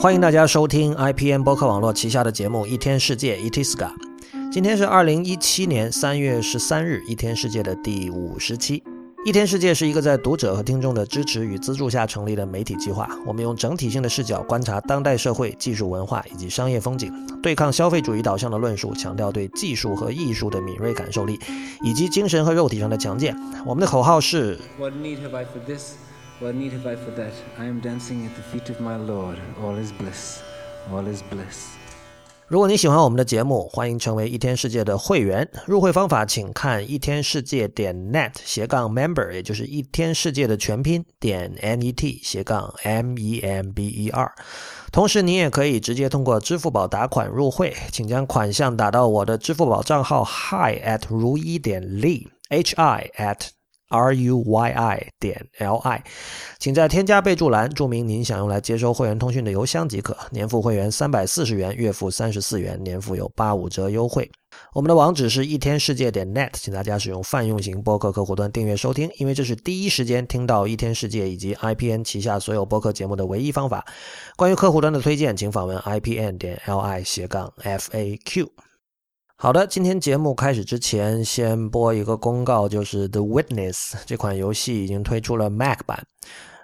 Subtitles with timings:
[0.00, 3.90] 欢迎大家收听 IPN 播客网络旗下的节目《一天世界》（Itiska）。
[4.52, 8.78] 今天是二零一七年三月十三日，《一天世界》的第五十期。
[9.24, 13.08] 《一天世界》是一个在读者和听众的支持与资助下成立的媒体计划。
[13.26, 17.12] 我们用整体性的视角观察当代社会、技术文化以及商业风景，
[17.42, 21.40] 对抗消费主义导向的论述，强调对技术和艺术的敏锐感受力，
[21.82, 23.36] 以及精神和肉体上的强健。
[23.66, 24.60] 我们的口号是。
[24.78, 25.94] What need have I for this?
[26.40, 27.32] That?
[27.58, 29.38] I am dancing at the feet of my Lord.
[29.60, 30.40] All is bliss.
[30.90, 31.76] All is bliss.
[32.46, 35.46] 如果你喜欢我们的节目，欢迎成为一天世界的会员。
[35.66, 44.32] 入会方法请看一天世界点 net 斜杠 member，也就是一天世界的全拼点 net 斜杠 m e m b e r。
[44.90, 53.48] 同时，你也可以直接通过支付宝打款入会，请将款项打到我的支付宝账号 hi at 如一点 li h i at
[53.88, 56.04] r u y i 点 l i，
[56.58, 60.16] 请在添加备注栏注明您想用来接收会员通讯的邮箱即可。
[60.30, 64.30] 年付会员三百四十元，月付三十四元，年付有八五折优惠。
[64.72, 73.84] 我们的网址是一天世界点 net，请大家使用泛用型播客客户端订阅收听，因为这是第一时间听到一天世界以及 IPN 旗下所有播客节目的唯一方法。
[74.36, 78.50] 关于客户端的推荐，请访问 IPN 点 l i 斜杠 f a q。
[79.40, 83.72] 好的，今天节目开始之前，先播一个公告，就是《The Witness》
[84.04, 86.04] 这款游戏已经推出了 Mac 版。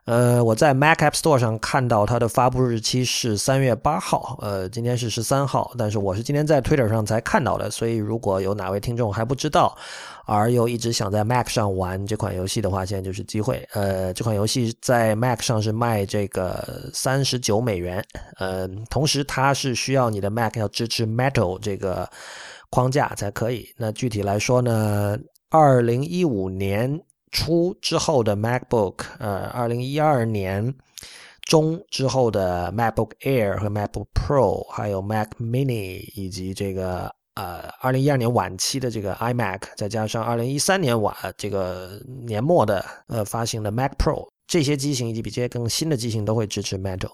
[0.06, 9.78] 呃，我在 Mac App Store 上看到它的发布日期是三月八号，呃，今天是十三号，但是我是今天在 Twitter 上才看到的，所以如果有哪位听众还不知道，
[10.26, 13.64] 而又一直想在 Mac 上玩这款游戏的话，现在就是机会。
[13.72, 18.04] 呃，这款游戏在 Mac 上是卖这个三十九美元，
[18.40, 22.10] 呃，同时它是需要你的 Mac 要支持 Metal 这个。
[22.74, 23.72] 框架才可以。
[23.76, 25.16] 那具体来说呢？
[25.48, 30.74] 二零一五年初之后的 MacBook，呃，二零一二年
[31.42, 47.12] 中之后的 MacBook Air 和 MacBook Pro，还有 Mac Mini，以及这个呃，二零一二年晚期的这个 iMac，再加上二零一三年晚这个年末的呃发行的 Mac Pro，这些机型以及比这些更新的机型都会支持 Metal。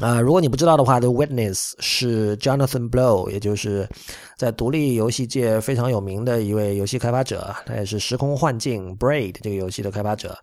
[0.00, 3.88] 啊，如果你不知道的话，《The Witness》是 Jonathan Blow，也就是
[4.36, 10.38] 在独立游戏界非常有名的一位游戏开发者，他也是《时空幻境》Braid 这个游戏的开发者。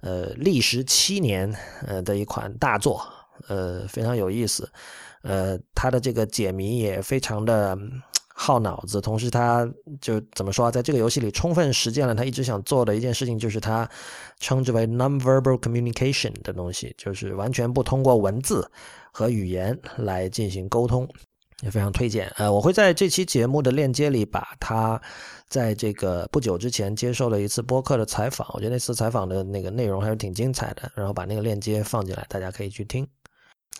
[0.00, 1.54] 呃，历时七年
[1.86, 3.00] 呃的一款大作，
[3.46, 4.68] 呃，非常有意思。
[5.22, 7.78] 呃，他的这个解谜也非常的。
[8.38, 9.66] 耗脑子，同时他
[9.98, 13.88] 就怎么说，在这个游戏里充分实践了他一直想做的一件事情，就是他
[14.38, 18.70] 称之为 nonverbal communication 的东西，就是完全不通过文字
[19.10, 21.08] 和语言来进行沟通，
[21.62, 22.30] 也非常推荐。
[22.36, 25.00] 呃，我会在这期节目的链接里把他
[25.48, 33.08] 在这个不久之前接受了一次播客的采访，我觉得那次采访的那个内容还是挺精彩的，然后把那个链接放进来，大家可以去听。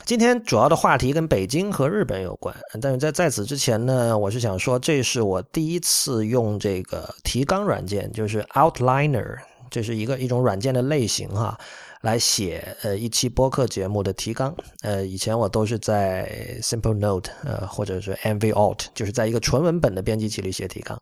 [0.05, 11.59] 今天主要的话题跟北京和日本有关，但是在在此之前呢，我是想说，这是我第一次用这个提纲软件，就是 Outliner，这是一个一种软件的类型哈，
[12.03, 14.55] 来写呃一期播客节目的提纲。
[14.83, 16.31] 呃，以前我都是在
[16.63, 21.01] Simple Note 呃或者是 MV Alt，就是在一个纯文本的编辑器里写提纲。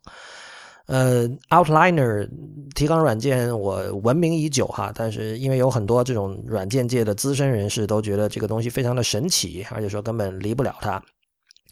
[0.87, 2.29] 呃，Outliner
[2.75, 11.01] 提纲软件我闻名已久哈，但是因为有很多这种软件界的资深人士都觉得这个东西非常的神奇，而且说根本离不了它。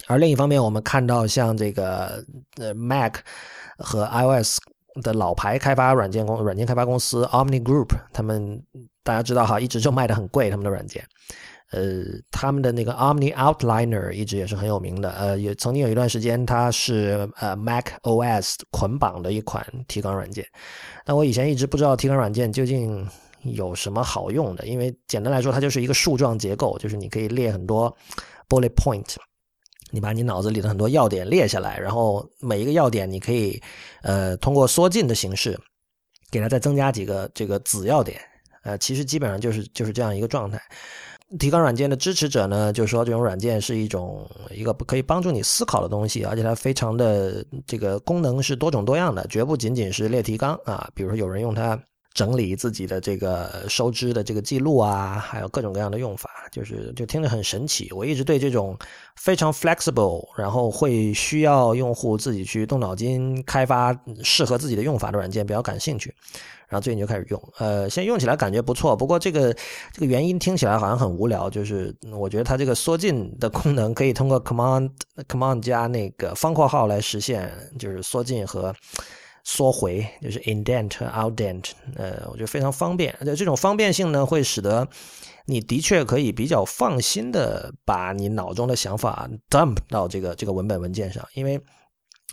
[0.08, 2.26] 而另一方面，我们看到像这个
[2.58, 3.18] 呃 Mac
[3.78, 4.58] 和 iOS
[5.04, 8.62] 的老牌开发软件公软件开发公司 Omni Group，他们
[9.04, 11.04] 大家知道哈，一直就卖的很贵，他们的软件。
[11.74, 15.12] 呃，他们的那个 Omni Outliner 一直也是很有名的。
[15.12, 20.46] 呃，也曾经有一段时间，它是呃 Mac OS 捆绑的一款提纲软件。
[21.04, 23.08] 但我以前一直不知道提纲软件究竟
[23.42, 27.94] 有什么好用的，因为简单来说，它就是一个树状结构，就是你可以列很多
[28.48, 29.16] bullet point，
[29.90, 33.60] 你把你脑子里的很多要点列下来，然后每一个要点你可以
[34.04, 35.60] 呃通过缩进的形式
[36.30, 38.22] 给它再增加几个这个子要点。
[38.64, 40.62] 呃，其实基本上就是就是这样一个状态。
[41.40, 50.90] 提纲软件的支持者呢，就说这种软件是一种一个可以帮助你思考的东西，而且它非常的这个功能是多种多样的，绝不仅仅是列提纲啊。
[50.94, 51.78] 比如说有人用它
[52.14, 57.92] 整理自己的这个收支的这个记录啊，还有各种各样的用法，就是就听着很神奇。
[57.92, 58.78] 我一直对这种
[59.16, 66.14] 非常 flexible，然后会需要用户自己去动脑筋开发适合自己的用法的软件比较感兴趣。
[66.70, 68.96] 然后最近就开始用，呃，现在用起来感觉不错。
[68.96, 69.54] 不过这个
[69.92, 74.90] 这个原因听起来好像很无聊，就是我觉得它这个缩进的功能可以通过 command
[75.28, 78.74] command 加那个方括号来实现，就是缩进和
[79.44, 83.16] 缩回，就是 indent、outdent，呃，我觉得非常方便。
[83.36, 84.88] 这种方便性呢，会使得
[85.46, 91.62] 你的确可以比较放心的把你脑中的想法 dump 到这个这个文本文件上，因为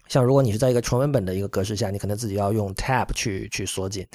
[0.09, 4.07] 像如果你是在一个纯文本的一个格式下，你可能自己要用 tab 去去锁紧。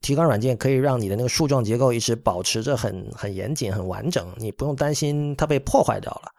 [0.00, 6.32] 提纲软件可以让你的那个树状结构一直保持着很很严谨、很完整，你不用担心它被破坏掉了。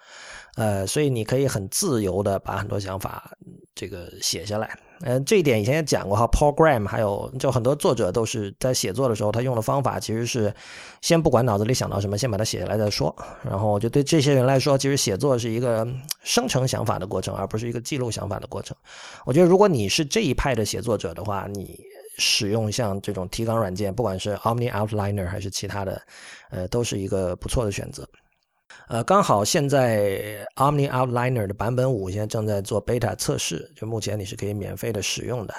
[0.56, 3.32] 呃，所以你可以很自由的把很多想法
[3.74, 4.78] 这个写下来。
[5.04, 10.54] 呃，这一点以前也讲过哈，Paul Graham 还有就很多作者都是在写作的时候，他用的方法其实是
[11.02, 13.14] 先不管脑子里想到什么，先把它写下来再说。
[13.44, 15.86] 然后就对这些人来说，其实写作是一个
[16.24, 18.76] 生成想法的过程，而不是一个记录想法的过程。
[19.26, 21.78] 我觉得如果你是这一派的写作者的话，你
[22.18, 26.02] 使用像这种提纲软件，不管是 Omni Outliner 还是其他的，
[26.50, 28.08] 呃，都是一个不错的选择。
[28.88, 35.54] 呃，刚好现在 Omni Outliner 的版本五现在正在做 beta 测试，就目前你是可以免费的使用的。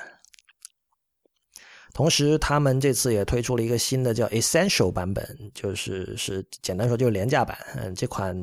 [1.92, 5.24] 同时，他们这次也推出了一个新的叫 Essential 版本，
[5.54, 7.56] 就是是简单说就是廉价版。
[7.76, 8.36] 嗯，这款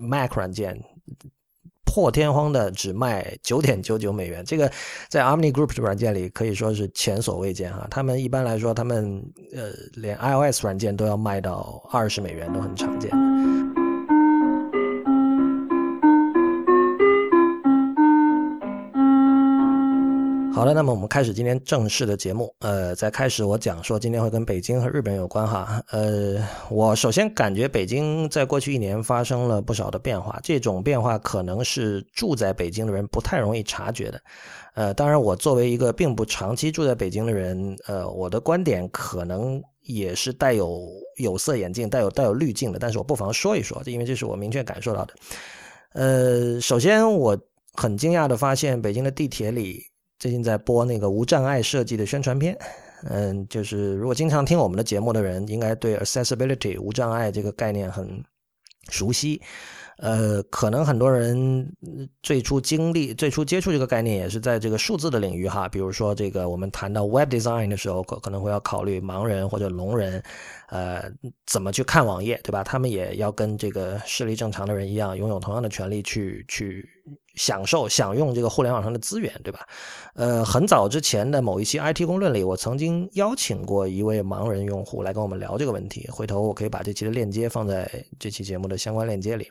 [0.00, 0.76] Mac 软件
[1.84, 4.68] 破天荒的只卖九点九九美元，这个
[5.08, 7.86] 在 Omni Group 的软件里可以说是前所未见哈。
[7.88, 9.24] 他们一般来说，他们
[9.54, 13.12] 呃连 iOS 软件都要卖到二十美元，都很常见。
[20.54, 22.54] 好了，那么我们开始今天正式的节目。
[22.58, 25.82] 呃，在开始我讲说今天会跟北京和日本有关哈。
[25.90, 34.20] 呃，我首先感觉北京在过去一年发生了不少的变化，这种变化可能是住在北京的人不太容易察觉的。
[34.74, 45.14] 呃，当然我作为一个并不长期住在北京的人，呃，我的观点可能也是带有有色眼镜、带有带有滤镜的，但是我不妨说一说，因为这是我明确感受到的。
[45.94, 47.38] 呃，首先我
[47.72, 49.82] 很惊讶的发现，北京的地铁里。
[50.22, 52.56] 最近在播那个无障碍设计的宣传片，
[53.10, 58.22] 嗯，就是如果经常听我们的节目的人，应该对 accessibility 无障碍这个概念很
[58.88, 59.42] 熟悉。
[59.98, 61.68] 呃，可能很多人
[62.22, 65.68] 最初经历、最初接触这个概念，也是在这个数字的领域哈。
[65.68, 70.22] 比如说，这个我们谈到 Web Design 的时候，可可能会要考虑盲人或者聋人，
[70.68, 71.02] 呃，
[71.46, 72.62] 怎么去看网页，对吧？
[72.62, 76.88] 他们也要跟这个视力正常的人一样，拥有同样的权利去去
[77.34, 79.66] 享受、享用这个互联网上的资源，对吧？
[80.14, 86.08] 呃，很早之前的某一期 IT 公论里，我曾经邀请过一位盲人用户来跟我们聊这个问题。
[86.10, 89.50] 回头我可以把这期的链接放在这期节目的相关链接里。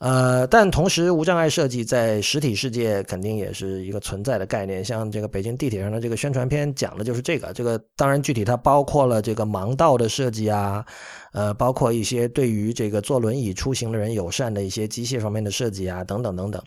[0.00, 4.84] 呃，但同时，无障碍设计在实体世界肯定也是一个存在的概念。
[4.84, 7.52] 像这个北京地铁上的这个宣传片讲的就是这个。
[7.52, 10.86] 这个当然具体它包括了这个盲道的设计啊，
[11.32, 16.62] 呃，包括一些对于这个坐轮椅出行的人友善的一些机械方面的设计啊，等等等等。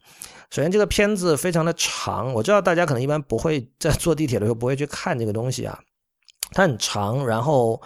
[0.50, 5.80] 首先，这个片子非常的长，我知道大家可能一般不会在坐地铁的时候不会去看这个东西啊，
[6.52, 7.82] 它很长，然后。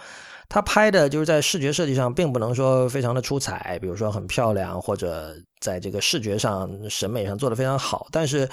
[0.48, 8.06] 他拍的就是在视觉设计上，并不能说非常的出彩，比如说很漂亮，或者在这个视觉上、审美上做的非常好。
[8.12, 8.48] 但是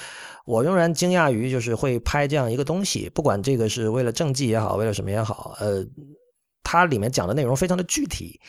[0.46, 5.86] 我仍然惊讶于，就是会拍这样一个东西，不管这个是为了政绩也好，为了什么也好，呃，
[6.64, 8.40] 它里面讲的内容非常的具体，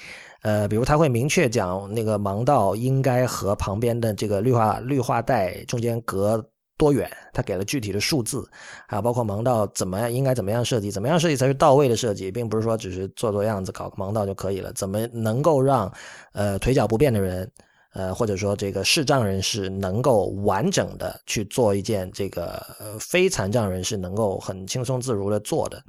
[0.43, 6.45] 呃，比如他会明确讲那个盲道应该和旁边的这个绿化绿化带中间隔。
[6.77, 7.11] 多远？
[7.33, 8.49] 他给了具体的数字，
[8.87, 14.73] 还有包括盲道怎么样，应该怎么样设计，怎么样设计才是到位的设计，并不是说只是做做样子搞个盲道就可以了。
[14.73, 15.93] 怎么能够让
[16.33, 17.51] 呃腿脚不便的人，
[17.93, 25.83] 呃或者说这个视障人士能够完整的去做一件这个呃非残障人士能够很轻松自如的做的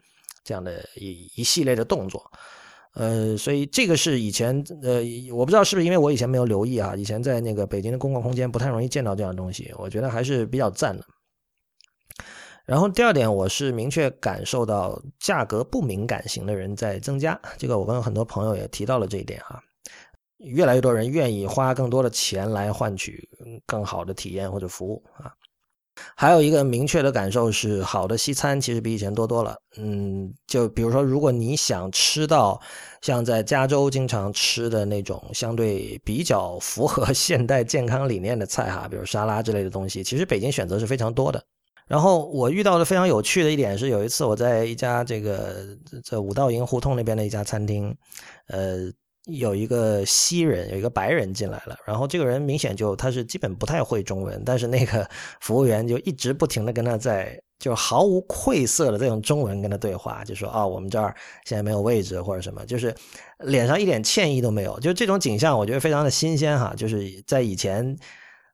[0.44, 2.32] 这样的一一系列的动作。
[2.96, 5.02] 呃，所以这个是以前呃，
[5.34, 11.06] 我不知道是不是因为我以前没有留意啊，以前在那个北京的公共空间不太容易见到这样的东西，我觉得还是比较赞的。
[12.66, 19.62] 然后第二点，我是明确感受到价格不敏感型的人在增加，这个我跟很多朋友也提到了这一点哈，
[20.38, 23.30] 越来越多人愿意花更多的钱来换取
[23.66, 25.32] 更好的体验或者服务啊。
[26.16, 29.56] 还有一个明确的感受是，好的西餐其实比以前多多了。
[29.78, 32.60] 嗯，就比如说，如果你想吃到
[33.02, 41.44] 像在加州经常吃的那种相对比较符合 现代健康理念的菜哈，比如沙拉之类的东西，其实北京选择是非常多的。
[41.88, 45.66] 然后我遇到的非常有趣的一点是，有一次我在一家这个
[46.04, 47.96] 在五道营胡同那边的一家餐厅，
[48.48, 48.92] 呃。
[49.26, 55.08] 有一个西人，有一个白人进来了，然后这个人明显就他是基本不太会中文，但是那个
[55.42, 62.94] 服务员就一直不停的跟他在，就毫无愧色的在用中文跟他对话，就说啊，我们这儿现在没有位置或者什么，就是
[63.40, 67.98] 脸上一点歉意都没有，就这种景象我觉得非常的新鲜哈，就是在以前，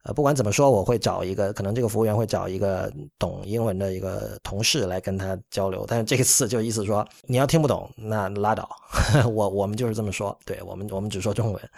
[0.04, 5.86] 呃，不管怎么说，我会找一个，可能这个服务员会找一个懂英文的一个同事来跟他交流。
[5.88, 8.68] 但是这次就意思说，你要听不懂，那拉倒。
[9.32, 11.70] 我我们就是这么说，对我们我们只说中文。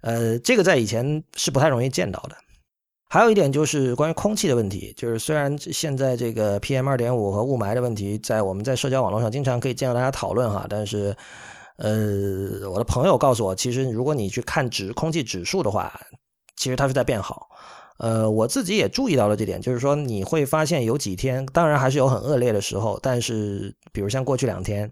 [0.00, 2.36] 呃，这个在以前是不太容易见到的。
[3.08, 11.16] 还有一点就是关于空气的问题，就是虽然现在这个 PM 二点五和雾霾的问题，在我们在社交网络上经常可以见到大家讨论哈，但是，
[11.76, 15.92] 呃，我的朋友告诉我，其实如果你去看指空气指数的话。
[16.56, 17.48] 其实它是在变好，
[17.98, 24.90] 呃，我自己也注意到了这点，就是说你会发现有几天，当然还是有很恶劣的时候，但是比如像过去两天，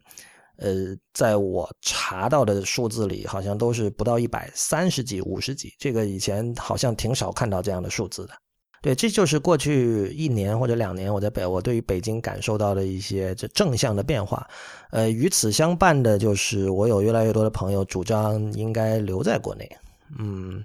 [0.56, 8.34] 呃，在我查到的数字里，好像都是不到一百三十几、五十几，这个以前好像挺少看到这样的数字的。
[8.82, 14.44] 对，这就是过去一年或者两年我在北，我对于北京感受到的一些这正向的变化。
[14.90, 19.70] 呃，与此相伴的就是我有越来越多的朋友主张应该留在国内，
[20.18, 20.62] 嗯。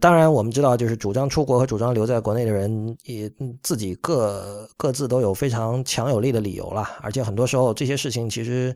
[0.00, 3.30] 当然，我们知道，就是主张出国和主张留在国内的人，也
[3.62, 6.88] 自己各各自都有非常强有力的理由了。
[7.00, 8.74] 而且很多时候，这些事情其实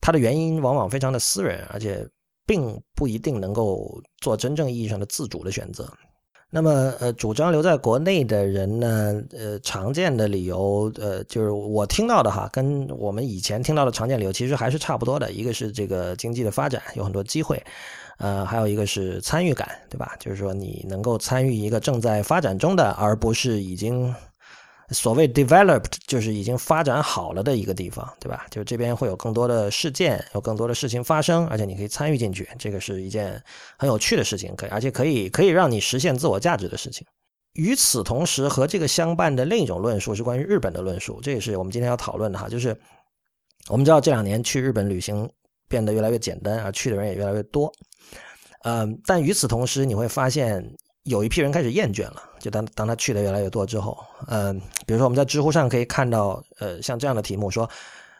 [0.00, 2.06] 它的原因往往非常的私人，而且
[2.46, 5.86] 并不一定能够做真正意义上的自主的选择。
[6.50, 15.30] 那么，呃，主张留在国内的人呢，呃，常见的理由，呃，就是我听到的哈，跟我们以前听到的常见理由其实还是差不多的。
[15.30, 17.62] 一个是这个经济的发展有很多机会。
[18.18, 20.14] 呃，还有一个是参与感，对吧？
[20.18, 24.14] 就是说你能够参与一个正在发展中的，而不是已经
[24.90, 28.46] 所谓 developed，就是已经发展好了的一个地方，对吧？
[28.50, 33.42] 就这边会有更多的事件，有更多的事情发生，而且你可以参与进去，这个是一件
[33.78, 37.06] 很有趣的事情，可以，而且可以可以让你实现自我价值的事情。
[37.54, 42.48] 与此同时，和这个相伴的另一种论述是关于日本的论述，这也是我们今天要讨论的哈。
[42.48, 42.76] 就是
[43.68, 45.28] 我们知道这两年去日本旅行
[45.68, 47.72] 变得越来越简单，而去的人也越来越多。
[48.62, 50.64] 嗯，但与此同时，你会发现
[51.04, 52.22] 有一批人开始厌倦了。
[52.40, 53.98] 就当当他去的越来越多之后，
[54.28, 57.68] 嗯，比如说我们在知乎上可以看到，呃，像这样的题目说，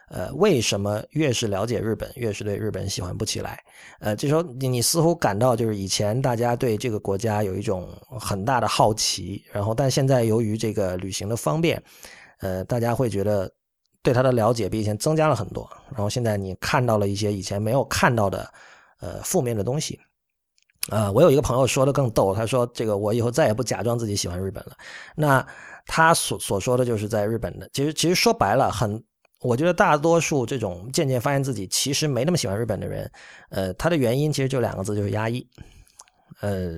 [0.09, 3.63] 呃，为什么越是了解日本，越是对日本喜欢不起来？
[3.99, 7.87] 呃，这时候你你似乎感到，就是以前大家对这个国家有一种
[8.19, 11.81] 很大的好奇，然后但现在由于这个旅行的方便，
[12.39, 13.49] 呃，大家会觉得
[14.01, 15.69] 对他的了解比以前增加了很多。
[15.89, 18.51] 然后现在你看到了一些以前没有看到的，
[18.99, 19.99] 呃，负面的东西。
[20.89, 24.75] 呃，我有一个朋友说的更逗，他说：“这个我以后再也不假装自己喜欢日本了。”
[25.15, 25.45] 那
[25.85, 29.03] 他所所说的就是在日本的，其实其实说白了，很
[29.41, 33.11] 我觉得大多数这种渐渐发现自己其实没那么喜欢日本的人，
[33.49, 35.45] 呃，他的原因其实就两个字，就是压抑。
[36.41, 36.71] 呃，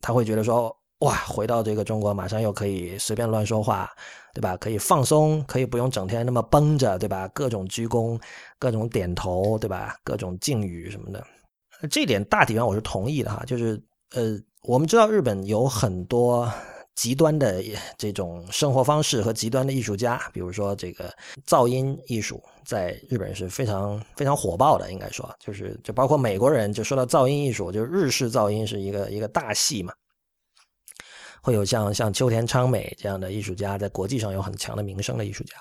[0.00, 3.90] 他会觉得说，哇，回到这个中国，马上又可以随便乱说话，
[4.34, 4.56] 对吧？
[4.56, 7.26] 可以放松，可以不用整天那么绷着，对吧？
[7.34, 8.20] 各种鞠躬，
[8.58, 9.96] 各种点头，对吧？
[10.04, 11.24] 各种敬语什么的。
[11.90, 13.82] 这点大体上我是同意的哈，就是
[14.14, 16.48] 呃，我们知道日本有很多
[16.94, 17.60] 极端的
[17.98, 21.12] 这种生活方式和极端的艺术家，比如说这个
[21.44, 29.92] 噪音艺术，在日本是非常非常火爆的，应该说，就是就包括美国人就说到噪音艺术，就日式噪音是一个一个大戏嘛，
[31.42, 35.56] 会有像像秋田昌美这样的艺术家，在国际上有很强的名声的艺术家。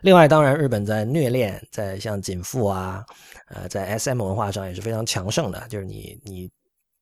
[0.00, 3.04] 另外，当然，日本在虐恋，在像锦富啊，
[3.48, 5.66] 呃，在 SM 文化上也是非常强盛的。
[5.68, 6.48] 就是你，你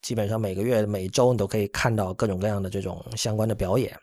[0.01, 3.95] 基本上每个月、每周你都可以看到各种各样的这种相关的表演。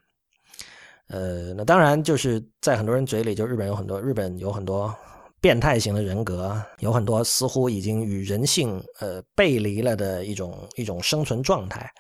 [1.08, 4.96] 呃，那当然就是在很多人嘴里，就日本有很多日本有很多
[5.42, 11.92] 变态型的人格，有很多似乎已经与人性呃背离了的一种一种生存状态。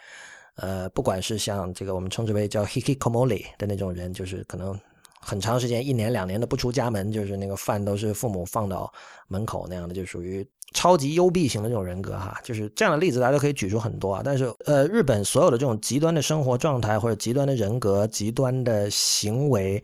[0.55, 4.79] 呃，不管是像这个我们称之为叫 hikikomori 的那种人，就是可能。
[5.25, 8.91] 很长时间，一年两年的不出家门，就是那个饭都是父母放到
[9.29, 12.37] 门口那样的，就属于超级幽闭型的这种人格哈。
[12.43, 14.21] 就是这样的例子，大家都可以举出很多啊。
[14.21, 19.81] 但是，呃，日本所有的这种极端的生活状态或者极端的人格、极端的行为，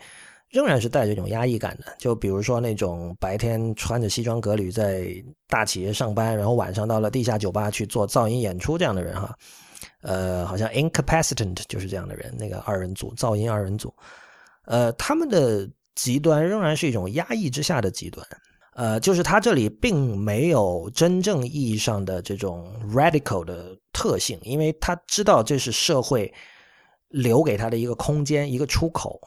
[0.50, 1.86] 仍然是带着一种压抑感的。
[1.98, 5.08] 就比如说那种白天穿着西装革履在
[5.48, 9.34] 大企业上班，然后晚上到了地下酒吧去做噪音演出这样的人哈。
[10.02, 13.94] 呃，好像 Incapacitant 就是这样的人，那个二人组噪音二人组。
[14.66, 18.26] 呃，他们的极端仍然是一种压抑之下的极端，
[18.76, 26.32] 呃，就是他这里并没有真正意义上的这种 radical 的特性，因为他知道这是社会
[27.10, 29.20] 留给他的一个空间，一个出口，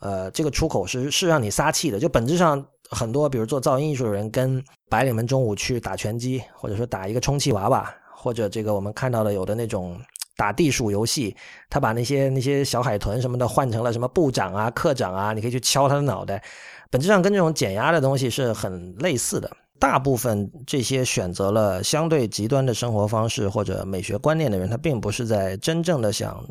[0.00, 1.98] 呃，这个出口是是让你撒气的。
[1.98, 9.98] 就本质上，很多比如做噪音艺术的人，跟白领们中午去打拳击，或者说打一个充气娃娃，或者这个我们看到的有的那种。
[10.40, 11.36] 打地鼠游戏，
[11.68, 16.42] 他把那些那些小海豚什么的换成了什么部长啊、科长啊，你可以去敲他的脑袋。
[16.88, 19.54] 本质上跟这种减压的东西是很类似的。
[19.78, 26.42] 大部分这些选择了相对极端的生活方式或者美学观念的人，他并不是在真正的想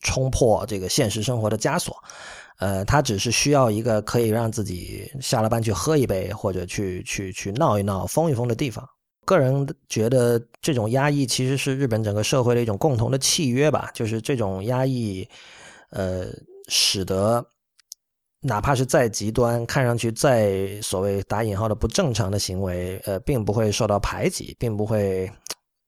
[0.00, 1.94] 冲破这个现实生活的枷锁。
[2.58, 8.82] 呃，他只是需要一个可以让自己下了班去喝一杯，或者去去去闹一闹、疯一疯的地方。
[9.26, 15.28] 个人觉得这种压抑其实是日本整个社会的一种共同的契约吧，就是这种压抑，
[15.90, 16.28] 呃，
[16.68, 17.44] 使得
[18.40, 25.30] 哪怕是再极端、看上去再所谓打引号的不正常的行为，呃，并不会受到排挤，并不会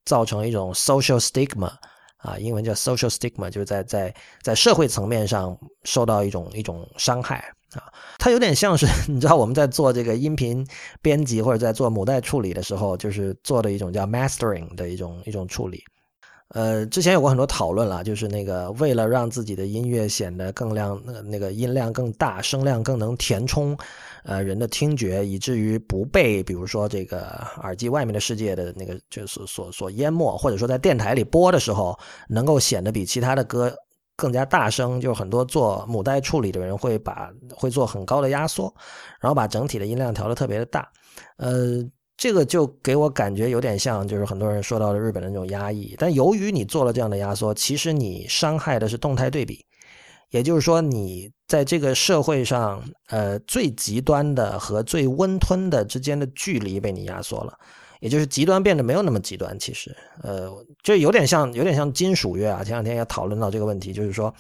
[0.05, 1.73] 造成一种 social stigma。
[2.19, 7.93] 啊，英文叫 social stigma，就是在在在社会层面上受到一种一种伤害啊。
[8.19, 10.67] 它有点像是 你知道我们在做这个音频
[11.03, 15.83] 编辑或者在做母带处理的时候，就是做的一种叫 mastering 的一种一种处理。
[16.55, 23.77] 呃，之前有过很多讨论了，就是那个为了让自己的音乐显得更亮，那个那个音量更大，声量更能填充。
[24.25, 31.95] 呃，人的听觉以至于不被，比如说这个耳机外面的世界的那个就是所所淹没，或者说在电台里播的时候，
[32.31, 33.71] 能够显得比其他的歌
[34.19, 35.01] 更加大声。
[35.01, 38.71] 就是很多做母带处理的人会把会做很高的压缩，
[39.19, 40.87] 然后把整体的音量调的特别的大。
[41.37, 41.83] 呃，
[42.17, 45.95] 这个就给我感觉有点像，就是很多人说到的日本的那种压抑。
[45.97, 49.65] 但由于你做了这样的压缩，其实你伤害的是动态对比。
[50.31, 57.59] 也就是说，你在这个社会上，呃，最极端的和最温吞的之间的距离被你压缩了，
[58.01, 59.59] 也就是极端变得没有那么极端。
[59.59, 60.53] 其实，呃，
[60.83, 62.65] 就有点像，有点像金属乐啊。
[62.65, 64.35] 前两天也讨论到这个问题，就是说，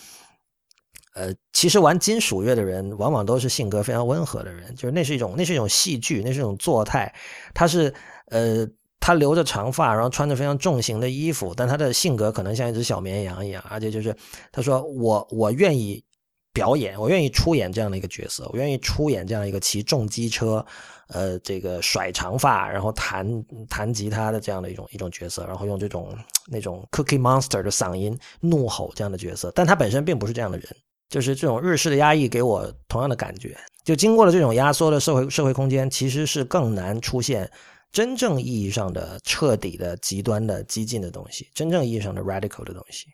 [1.15, 7.15] 呃，其实玩金属乐的人往往都是性格非常温和的人，就是那是一种，那是一种戏剧，那是一种作态，
[7.55, 7.93] 他是，
[8.27, 8.69] 呃。
[9.01, 14.15] 他留着长发，然后穿着非常重型的衣服，但他的性格可能像一只小绵羊一样，而且就是
[14.53, 16.05] 他说我我愿意
[16.53, 20.63] 表演，我愿意出演这样的一个角色，我愿意出演这样一个骑重机车，
[21.09, 23.27] 呃，这个甩长发，然后弹
[23.69, 30.69] 弹吉他的这样的一种一种角色，然后用这种那种 Cookie Monster 的嗓音怒吼这样的角色，但他本身并不是这样的人，
[31.09, 37.51] 就是这种日式的压抑给我同样的感觉，就经过了这种压缩的社会社会空间，其实是更难出现。
[37.91, 43.07] 真正意义上的彻底的极端的激进的东西，真正意义上的 radical 的东西。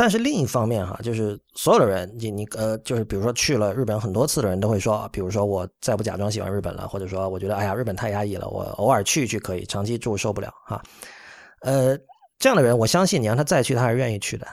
[0.00, 10.82] 但是另一方面哈，就是所有的人，你你呃，就是比如说去了日本很多次的人都会说，比如说我再不假装喜欢日本了，或者说我觉得哎呀日本太压抑了，我偶尔去一去可以，长期住受不了哈。
[11.60, 11.94] 呃，
[12.38, 14.46] 这样的人，我相信你让他再去，他还是愿意去的。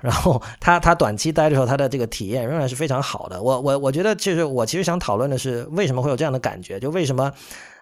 [0.00, 3.42] 然后他他短期待的时候，他的这个体验仍然是非常好的。
[3.42, 6.78] 我我我觉得，其实我其实想讨论的是，为什么会有这样的感觉？
[6.78, 7.32] 就为什么？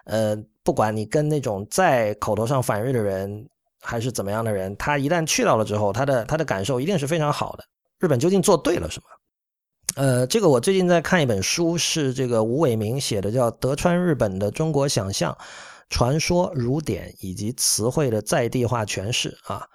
[0.05, 3.47] 呃，不管你跟那种在口头上反日的人，
[3.81, 7.63] 还是怎么样的人，他一旦去到了之后，他的他的感受一定是非常好的。
[7.99, 9.05] 日本究竟做对了什么？
[9.95, 15.37] 呃，这个我最近在看一本书，是这个吴伟明写的，叫《德川日本的中国想象、
[15.89, 19.67] 传说、儒典以及词汇的在地化诠释》啊。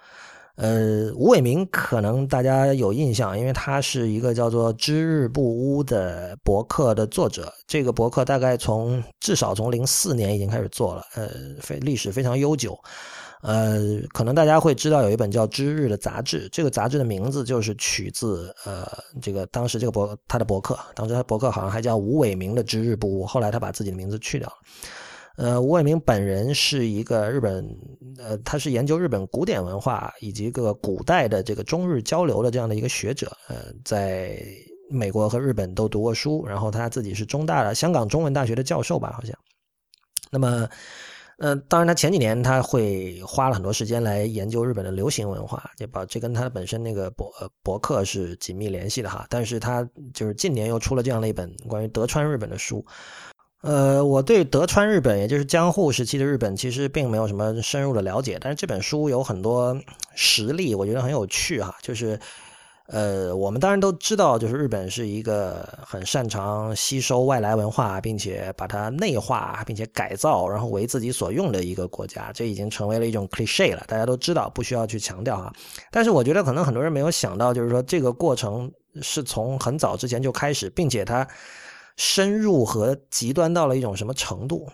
[0.55, 7.53] 呃，吴伟明可能大家有印象，因为他是一个叫做“知日不污”的博客的作者。
[7.67, 11.29] 这个博客大概从至少从零四年已经开始做了，呃，
[11.61, 12.75] 非历史非常悠久。
[13.47, 18.85] 呃，可能大家会知道有一本叫《知日》的杂志，这个杂志的名字就是取自呃
[19.21, 24.55] 这个当时这个博他的博客，当时他博客好像还叫吴伟明的“知日不误”，后来他把自己的名字去掉了。
[25.37, 27.65] 呃，吴伟明本人是一个日本，
[28.17, 33.55] 呃，他是研究日本古典文化以及各个古代的这个中日交流的这样的一个学者，呃，
[33.85, 34.37] 在
[34.89, 39.33] 美国和日本都读过书，然后他自己是中大的香港中文大学的教授吧，好像。
[40.29, 40.67] 那么，
[41.37, 49.25] 呃，当然他前几年他会花了很多时间来研究日本的流行文化，就把这跟他本身那个博博客是紧密联系的哈。
[49.29, 52.83] 但是他就是近年又出了这样的一本关于德川日本的书。
[53.61, 58.37] 呃，我对德川日本，也就是江户时期的日本，其实并没有什么深入的了解。
[58.39, 59.75] 但是这本书有很多
[60.15, 61.75] 实例，我觉得很有趣哈。
[61.81, 62.19] 就是，
[62.87, 72.31] 呃，我们当然都知道，就是日本是一个很擅长吸收外来文化，并且把它内化，并且改造，然后为自己所用的一个国家。
[72.33, 75.53] 这已经成为了一种 cliche 了，大家都知道，不需要去强调哈。
[75.91, 78.71] 但是我觉得，可能很多人没有想到，就是说这个过程
[79.01, 81.27] 是从很早之前就开始，并且它。
[81.99, 84.69] 深入和极端到了一种什么程度？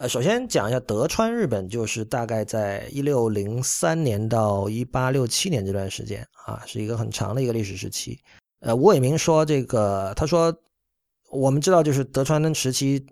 [0.00, 8.16] 呃，首先讲一下德川日本，就是大概在一六零三年到一八六七年这段时间啊，是一个很长的一个历史时期。
[8.60, 10.56] 呃，吴伟明说这个，他说
[11.32, 13.04] 我们知道，就是德川时期。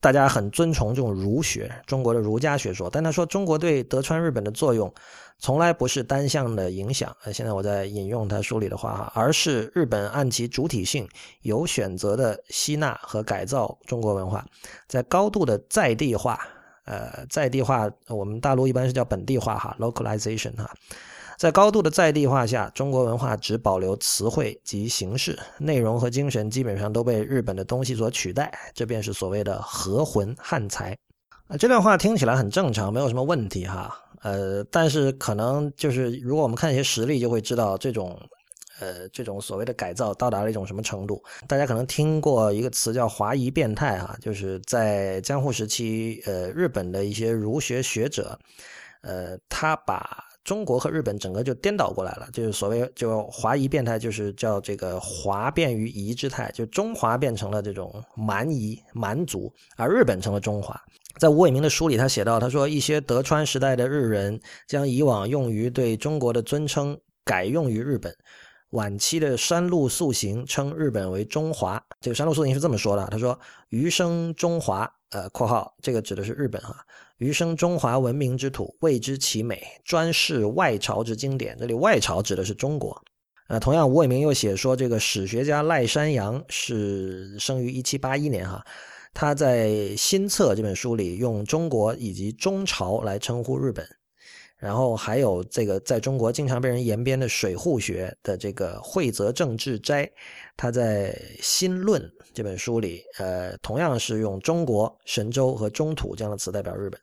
[0.00, 2.90] 大家很尊崇这种儒学，中国的儒家学说。
[2.90, 4.92] 但他说，中国对德川日本的作用，
[5.44, 7.14] 从来不是单向的影响。
[7.22, 11.06] 呃，现在我在引用他书里的话哈，而是日本按其主体性，
[11.42, 14.42] 有选择的吸纳和改造中国文化，
[14.88, 16.40] 在高度的在地化，
[16.86, 20.70] 呃，在地化，我们大陆一般是叫本地化哈，localization 哈，
[21.36, 30.96] 在高度的在地化下，中国文化只保留词汇及形式，内容和精神基本上都被日本的东西所取代，这便是所谓的和魂汉才。
[31.48, 34.00] 啊，这段话听起来很正常，没有什么问题哈。
[34.24, 38.18] 呃，但是可能就是如果我们看一些实例，就会知道这种。
[38.80, 41.22] 呃，这种所谓的改造到达了一种什么程度？
[41.46, 48.36] 大家可能听过一个词叫“华夷变态”哈，就是在江户时期，呃，日本的一些儒学学者，
[49.02, 60.78] 呃，他把中国和日本整个就颠倒过来了，就是所谓就“华夷变态”，就是叫这个“华变于夷之态”，就中华变成了这种蛮夷蛮族，而日本成了中华。
[61.18, 68.14] 在吴伟明的书里，他写到，他说一些德川时代的日人将以往用于对中国的尊称改用于日本。
[68.70, 73.38] 晚期的山路素行称日本为中华，这个山路素行是这么说的：他说
[73.70, 76.76] “余生中华”，呃，括号这个指的是日本哈
[77.18, 81.54] ，“余生中华文明之土，谓之其美，专视外朝之经典”。
[81.60, 83.00] 这里外朝指的是中国。
[83.46, 88.64] 呃，同样，吴伟明又写说，这个史学家赖山阳是生于一七八一年哈，
[89.14, 93.86] 他在《新册》这本书里用中国以及中朝来称呼日本。
[94.56, 100.10] 然后还有这个在中国经常被人言编的水户学的这个惠泽正治斋，
[100.56, 102.00] 他在《新论》
[102.32, 106.98] 这本书里，呃，同样是用中国、神州和中土这样的词代表日本。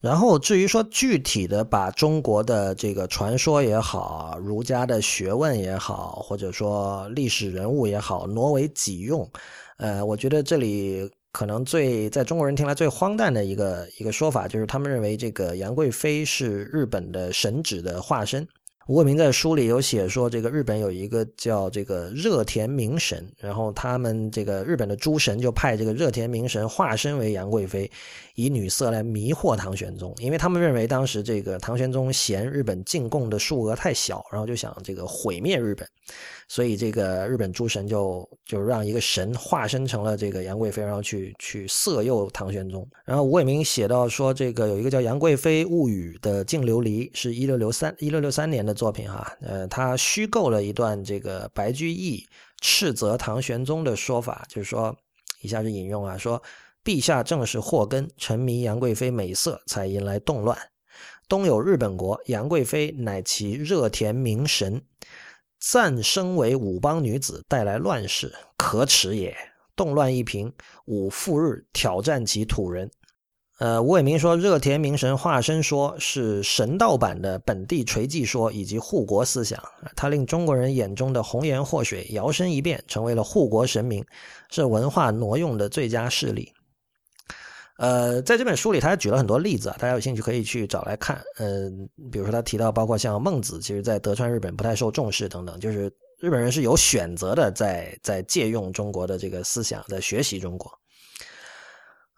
[0.00, 9.30] 然后至于说具体的把中国的这个传说也好、儒家的学问也好，或者说历史人物也好，挪为己用，
[9.76, 11.08] 呃，我觉得这里。
[11.32, 18.46] 可能最在中国人听来最荒诞的一个一个说法，就是他们认为这个杨贵妃是日本的神旨的化身。
[18.88, 27.88] 吴伟明在书里有写说，这个日本有一个叫这个热田明神，然后他们这个日本的诸神就派这个热田明神化身为杨贵妃，
[28.34, 35.86] 以女色来迷惑唐玄宗，因为他们认为当时这个唐玄宗嫌日本进贡的数额太小，然后就想这个毁灭日本。
[36.50, 42.84] 所以这个日本诸神就就让一个神化身成了这个杨贵妃，然后去去色诱唐玄宗。
[43.04, 49.32] 然后吴伟明写到说，这个有一个叫《杨贵妃物语》的净琉璃，是一六六三一六六三年的作品哈。
[49.40, 52.26] 呃，他虚构了一段这个白居易
[52.60, 54.92] 斥责唐玄宗的说法，就是说，
[55.42, 56.42] 以下是引用啊，说
[56.84, 60.58] 陛下正是祸根，沉迷杨贵妃美色，才引来动乱。
[61.28, 64.82] 东有日本国，杨贵妃乃其热田名神。
[65.60, 69.36] 暂生为武邦女子，带来乱世，可耻也。
[69.76, 70.52] 动乱一平，
[70.86, 72.90] 吾复日挑战其土人。
[73.58, 79.62] 呃，吴伟明说，热田明神化身说是神道版的本地垂迹说以及护国思想，
[79.94, 84.02] 他令中国人眼中的红颜祸水摇身一变，成为了护国神明，
[84.50, 86.50] 是文化挪用的最佳事例。
[87.80, 91.18] 呃，在这本书里，他还举了很多例子啊，大家有兴趣可以去找来看。
[91.38, 100.70] 嗯，比如说他提到，包括像孟子，其实在德川日本不太受重视等等，就是日本人是有选择的，在在借用中国的这个思想，在学习中国。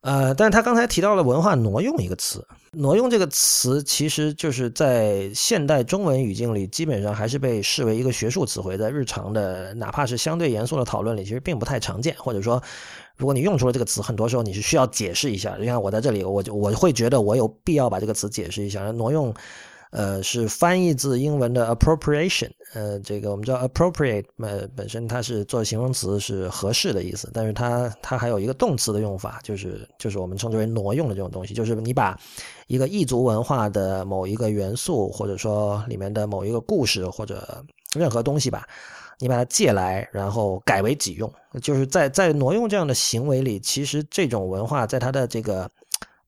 [0.01, 2.44] 呃，但他刚才提到了“文化挪用”一个词
[2.75, 12.61] ，“挪用”这个词其实就是在现代中文语境里，基本上还是被视为一个学术词汇，在日常的哪怕是相对严肃的讨论里，其实并不太常见，或者说。
[13.22, 15.56] 如果你用出了这个词，很多时候你是需要解释一下。
[15.61, 18.90] 你看我在这里，我就我会觉得我有必要把这个词解释一下。
[18.90, 19.32] 挪用，
[19.92, 22.50] 呃，是翻译自英文的 appropriation。
[22.74, 32.18] 呃，这个我们知道 appropriate，呃，本身它是做形容词是合适的意思，但是它它还有一个动词的用法，就是就是我们称之为挪用的这种东西，就是你把
[32.66, 38.66] 一个异族文化的某一个元素，或者说里面的某一个故事或者任何东西吧。
[39.22, 41.32] 你把它借来，然后改为己用，
[41.62, 45.70] 就是在在挪用这样的行为里，其实这种文化在它的这个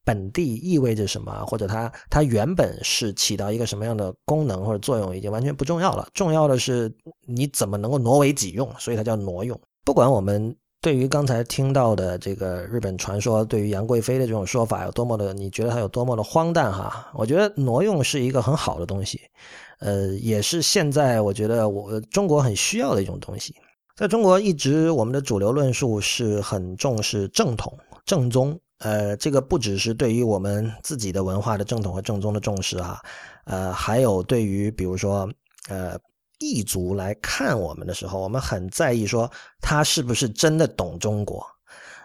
[0.04, 6.06] 本地意味着什么，或者它它原本是起到一个什么样的功能或者作用，已经完全不重要了。
[6.14, 6.94] 重要的是
[7.26, 9.60] 你怎么能够挪为己用，所以它叫挪用。
[9.84, 17.10] 不管我们对于刚才听到的这个日本传说，对于杨贵妃的这种说法有多么的，你觉得它有多么的荒诞哈？
[17.14, 19.20] 我觉得挪用是一个很好的东西。
[19.84, 23.54] 呃，也是现在我觉得我中国很需要的一种东西。
[23.94, 28.58] 在中国，一直我们的主流论述是很重视正统、正宗。
[28.78, 32.98] 呃，这个不只是对于我们自己的文化的正统和正宗的重视啊，
[33.44, 35.30] 呃，还有对于比如说
[35.68, 35.98] 呃
[36.38, 41.46] 异族来看我们的时候，我们很在意说他是不是真的懂中国。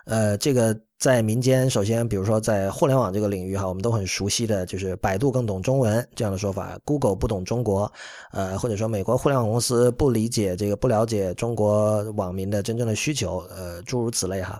[0.06, 7.90] 呃，这个在民间，首先，比如说在互联网这个领域哈，我们都很熟悉的就是百度更懂中文这样的说法，Google 不懂中国，
[8.34, 14.60] 呃，或者说美国互联网公司不理解这个不了解中国网民的真正的需求，呃，诸如此类哈。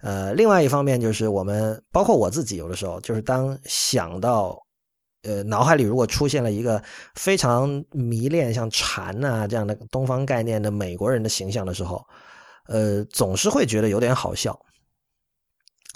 [0.00, 4.58] 呃，另外一方面就是我们包括我自己有的时候就是当想到
[5.22, 6.82] 呃脑海里如果出现了一个
[7.14, 12.02] 非常迷恋像禅啊这样的东方概念的美国人的形象的时候，
[12.68, 14.58] 呃，总是会觉得有点好笑。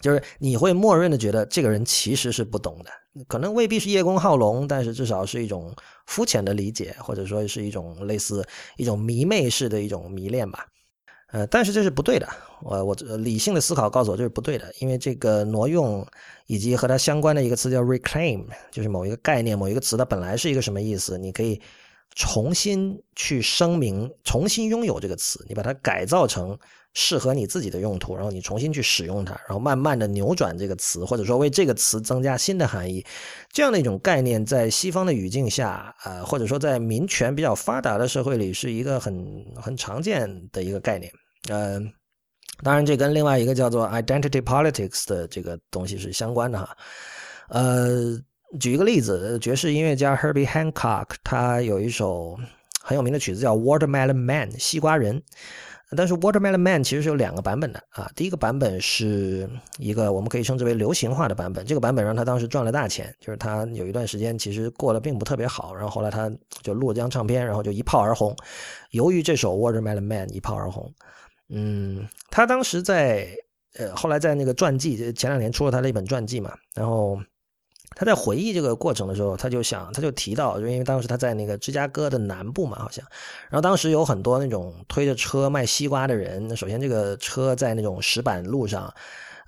[0.01, 5.75] 就是你会默认的觉得这个人其实是不懂的，可能未必是叶公好龙，但是至少是一种
[6.07, 10.67] 肤浅的理解，或者说是一种类似一种迷妹式的一种迷恋吧。
[11.33, 12.29] 呃，但是这是不对的，
[12.63, 16.07] 我我理性的思考告诉我这是不对的，因为这个挪用
[16.47, 21.61] 以及和它相关的一个词叫 reclaim，就是某一个概念、某一个词，它本来是一个什么意思，你可以
[22.15, 26.59] 重新去声明、重新拥有这个词，你把它改造成。
[26.95, 33.05] 适合你自己的用途，然后你重新去使用它，然后慢慢的扭转这个词，或者说为这个词增加新的含义，
[33.53, 41.13] 这样的一种概念，在西方的语境下，呃，或者说在民权比较发达的社会里，是一个很很常见的一个概念。
[41.49, 41.79] 呃，
[42.65, 46.77] 当然这跟另外一个叫做 identity politics 的这个东西是相关的哈。
[47.51, 48.21] 呃，
[48.59, 52.37] 举一个例子，爵士音乐家 Herbie Hancock 他有一首
[52.83, 55.23] 很有名的曲子叫《Watermelon Man》西瓜人。
[55.97, 59.49] 但是 Watermelon Man 其实是有两个版本的啊，第一个版本是
[59.79, 66.31] 一个我们可以称之为流行化的版本，这个版本让他当时赚了大钱，就是他有一段时间其实过得并不特别好，然后后来他
[66.63, 68.37] 就录了张唱片，然后就一炮而红。
[68.91, 70.93] 由于这首 Watermelon Man 一炮而红，
[71.49, 73.29] 嗯，他当时在
[73.79, 77.19] 呃后来在那个传记前两年出了他的一本传记嘛，然后。
[77.95, 83.05] 他在回忆这个过程的时候，他就想，他就提到，就因为当时他在那个芝加哥的南部嘛，好像，
[83.51, 86.47] 然后当时有很多那种推着车卖西瓜的人。
[86.47, 88.93] 那首先，这个车在那种石板路上，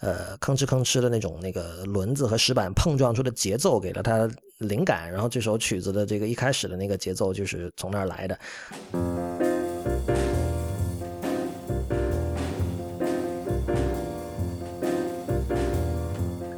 [0.01, 5.11] 呃，吭哧吭哧的那种那个轮子和石板碰撞出的节奏，给了他灵感。
[5.13, 9.30] 然后这首曲子的这个一开始的那个节奏就是从那儿来的。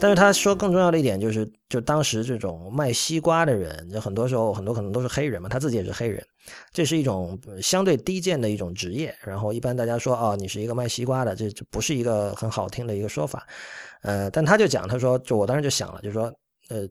[0.03, 6.27] 但是他说更重要的一点就是，就当时这种卖西瓜的人，就很多时候很多可能都是黑人嘛，他自己也是黑人，
[6.73, 9.15] 这是一种相对低贱的一种职业。
[9.23, 13.47] 然后一般大家说哦，你是一个卖西瓜的，这这不是一个很好听的一个说法。
[14.03, 16.25] 呃，但他就讲，他说，就我当时就想了，就说，
[16.69, 16.85] 呃，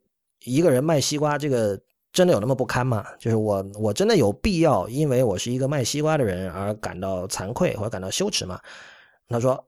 [0.46, 1.78] 一个人卖西瓜，这个
[2.14, 3.06] 真的有那么不堪吗？
[3.20, 8.58] 就是我我真的有必要因为我是一个卖西瓜的人而感到惭愧或者感到羞耻吗？
[9.28, 9.62] 他说，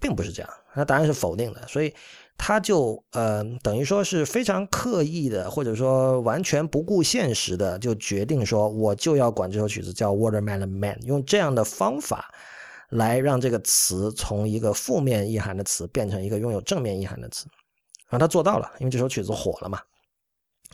[0.00, 1.94] 并不是这样，他答案是否定的，所以。
[2.38, 12.34] 他就呃，等于说是非常刻意的，或者说完全不顾现实的，就决定说，我就要管这首曲子叫《Watermelon Man》，用这样的方法
[12.88, 17.46] 来让这个词从一个负面意涵的词变成一个拥有正面意涵的词。
[18.08, 19.80] 然后他做到了，因为这首曲子火了嘛。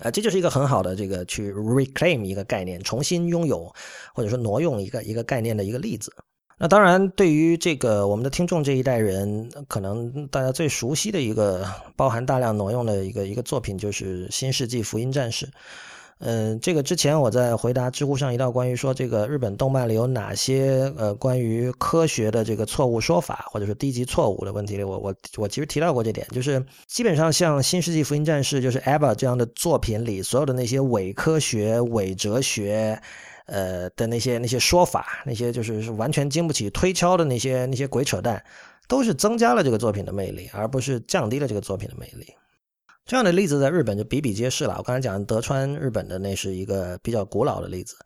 [0.01, 3.71] 啊，这就是一个很好的这个去 reclaim 一个概念，重新拥有
[4.15, 6.13] 或者说挪用一个一个概念的一个例子。
[6.61, 15.47] 那当然，对于这个我们的听众这一代人，可能大家最熟悉的一个包含大量挪用的一个一个作品，就是《新世纪福音战士》。
[16.19, 33.01] 嗯，这个之前我在回答知乎上一道关于说这个日本动漫里有哪些呃关于科学的这个错误说法，或者是低级错误的问题里，我我我其实提到过这点，就是基本上像《新世纪福音战士》就是 EVA 这样的作品里，所有的那些伪科学、伪哲学。
[33.49, 38.43] 呃的那些那些说法，那些就是完全经不起推敲的那些那些鬼扯淡，
[38.87, 42.33] 都是增加了这个作品的魅力，而不是降低了这个作品的魅力。
[43.05, 44.75] 这样的例子在日本就比比皆是了。
[44.77, 47.97] 我刚才讲德川日本的那是一个比较古老的例子，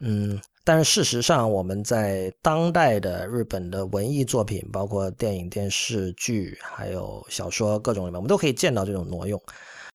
[0.00, 9.40] 嗯，但是事实上我们在当代的日本的文艺作品，包括电影、电视剧，还有小说各种里面，我们都可以见到这种挪用。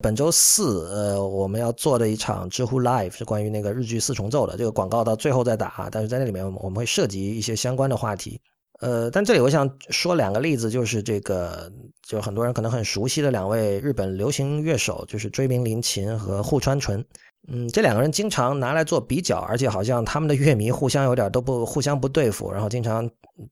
[0.01, 4.55] 本周四，呃，我们要做的一场知乎 Live 是关于那个日剧四重奏的。
[4.55, 8.39] 这个广告到最后再打，但是在那里面我们我们会涉及一些相关的话题。
[8.79, 11.69] 呃，但这里我想说两个例子，就是这个，
[12.01, 17.03] 就很多人可能很熟悉的两位日本流行乐手，就是追名林檎和户川纯。
[17.49, 23.09] 嗯，这两个人经常拿来做比较，而且好像他们的乐迷互相有点都不互相不对付，然后经常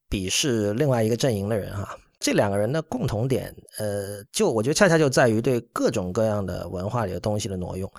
[0.10, 1.98] 鄙视另外一个阵营的人哈。
[2.20, 7.90] 这两个人的共同点，呃，就我觉得恰恰就在于对各种各样的文化里的东西的挪用，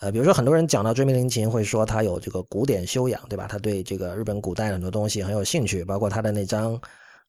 [0.00, 3.46] 呃，比如说很多人讲到追名林檎，会说他有这个古典修养，对吧？
[3.48, 6.80] 他对这个日本古代很多东西很有兴趣，包括他的那张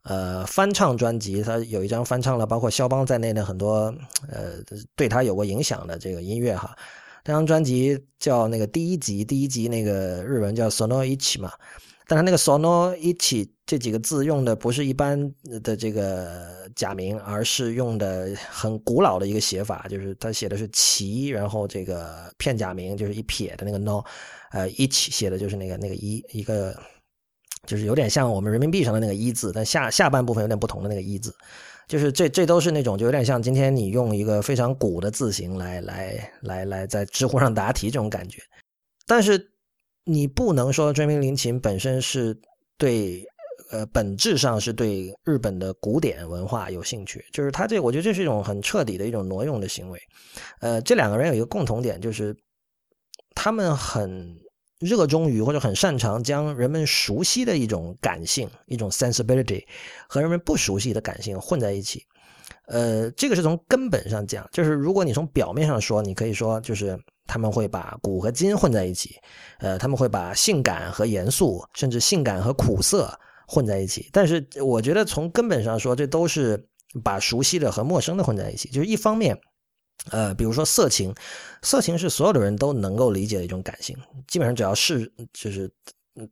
[0.04, 3.94] 呃翻唱专辑，他有一张翻唱了包括肖邦在内的很多
[4.28, 4.54] 呃
[4.96, 6.76] 对他有过影响的这个音乐哈。
[7.24, 11.52] 这张专辑叫那个第一集，第一集那个日文叫 Sono Ichi 嘛。
[12.10, 24.02] 但他那个 sono 一起这几个字用的不是一般的这个假名，而是用的很古老的一个写法，就是他写的是齐，然后这个片假名就是一撇的那个 no，
[24.54, 26.76] 呃，一起写的就是那个那个一一个
[27.68, 31.32] 就是有点像我们人民币上的那个一字，但下下半部分有点不同的那个一字，
[31.88, 38.42] 就是这这都是那种就有点像今天你用一个非常古的字形来来来来在知乎上答题这种感觉。
[39.06, 39.49] 但是
[40.10, 42.36] 你不能说追名林琴本身是
[42.78, 43.24] 对
[43.72, 50.00] 呃本质上是对日本的古典文化有兴趣，就是他这我觉得这是一种很彻底的一种挪用的行为。
[50.62, 52.36] 呃，这两个人有一个共同点，就是
[53.36, 54.38] 他们很。
[54.80, 59.62] 热衷于或者很擅长将人们熟悉的一种感性、一种 sensibility
[60.08, 62.02] 和人们不熟悉的感性混在一起。
[62.70, 69.16] 呃，这个是从根本上讲，就是如果你从表面上说，你可以说就是他们会把骨和筋混在一起，
[69.58, 73.12] 呃，他们会把性感和严肃，甚至性感和苦涩
[73.48, 74.08] 混在一起。
[74.14, 76.64] 但是我觉得从根本上说，这都是
[77.04, 78.70] 把熟悉的和陌生的混在一起。
[78.70, 79.38] 就是一方面。
[80.12, 81.14] 呃，比如说色情，
[81.62, 83.94] 色情是所有的人都能够理解的一种感性，
[84.28, 85.70] 基本上只要是就是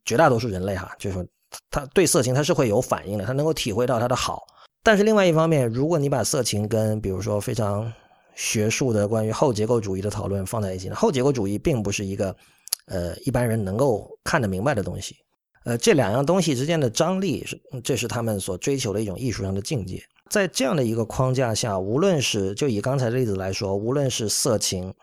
[0.06, 1.26] 绝大多数人类哈，就是说
[1.70, 4.48] 他对色情他是会有反应的，他能够体会到它的好。
[4.88, 7.92] 但是另外一方面，如果你把色情跟比如说非常
[8.36, 12.34] 学术的关于后结构主义的讨论放在一起，后结构主义并不是一个
[12.86, 15.18] 呃一般人能够看得明白的东西。
[15.66, 20.02] 呃，这两样东西之间的张力是，这是他们所追求的一种艺术上的境界。
[20.30, 24.94] 在这样的一个框架下，无论是就以刚才的例子来说，无论是色情、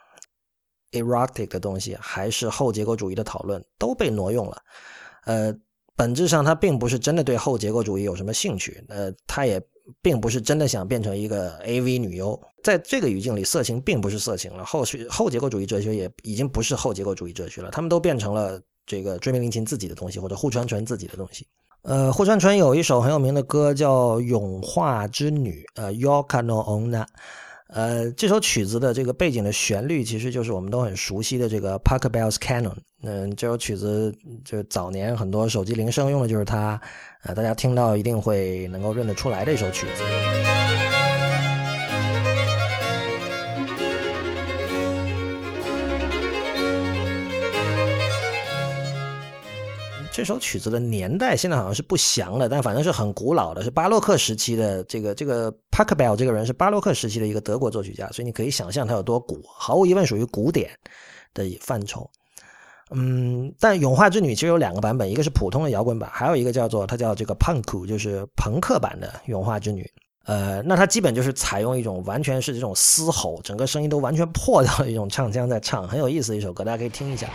[0.93, 4.57] erotic 的东西，还是后结构主义的讨论，都被挪用了。
[5.27, 5.55] 呃，
[5.95, 9.61] 本质上他并不是真的对后结构主义有什么兴趣，呃，他也
[10.03, 12.41] 并不是真的想变成一个 AV 女优。
[12.63, 21.47] 在这个语境里，色情并不是色情了，后续后结构主义哲学也已经不是后结构主义哲学了，他们都变成了这个追名林檎自己的东西，或者户川纯自己的东西。
[21.83, 27.05] 呃，户川纯有一首很有名的歌叫《永化之女》，呃，Yokano Ona
[27.69, 32.77] 呃，这首曲子的这个背景的旋律其实就是我们都很熟悉的这个 Park Bell's Canon。
[33.03, 36.81] 嗯，这首曲子就早年很多手机铃声用的就是它，
[37.25, 40.03] 啊，大家听到一定会能够认得出来的一首曲子。
[50.13, 54.85] 这首曲子的年代现在好像是不详的，但反正是很古老的，是巴洛克时期的。
[54.85, 60.71] 这个这个 p a c k b e l l 这个人是巴洛克时期的一个德国作曲家，所以你可以想象他有多古，毫无疑问属于古典
[61.33, 62.09] 的范畴。
[62.91, 69.83] 嗯，但《永化之女》其实有两个版本，一个是普通的摇滚版，还有一个叫做它叫这个 Punk，就是朋克版的《永化之女》。
[70.27, 77.29] 呃，那它基本就是采用一种完全是这种嘶吼，整个声音都完全破掉的一种唱腔在唱，很有意思的一首歌，大家可以听一下。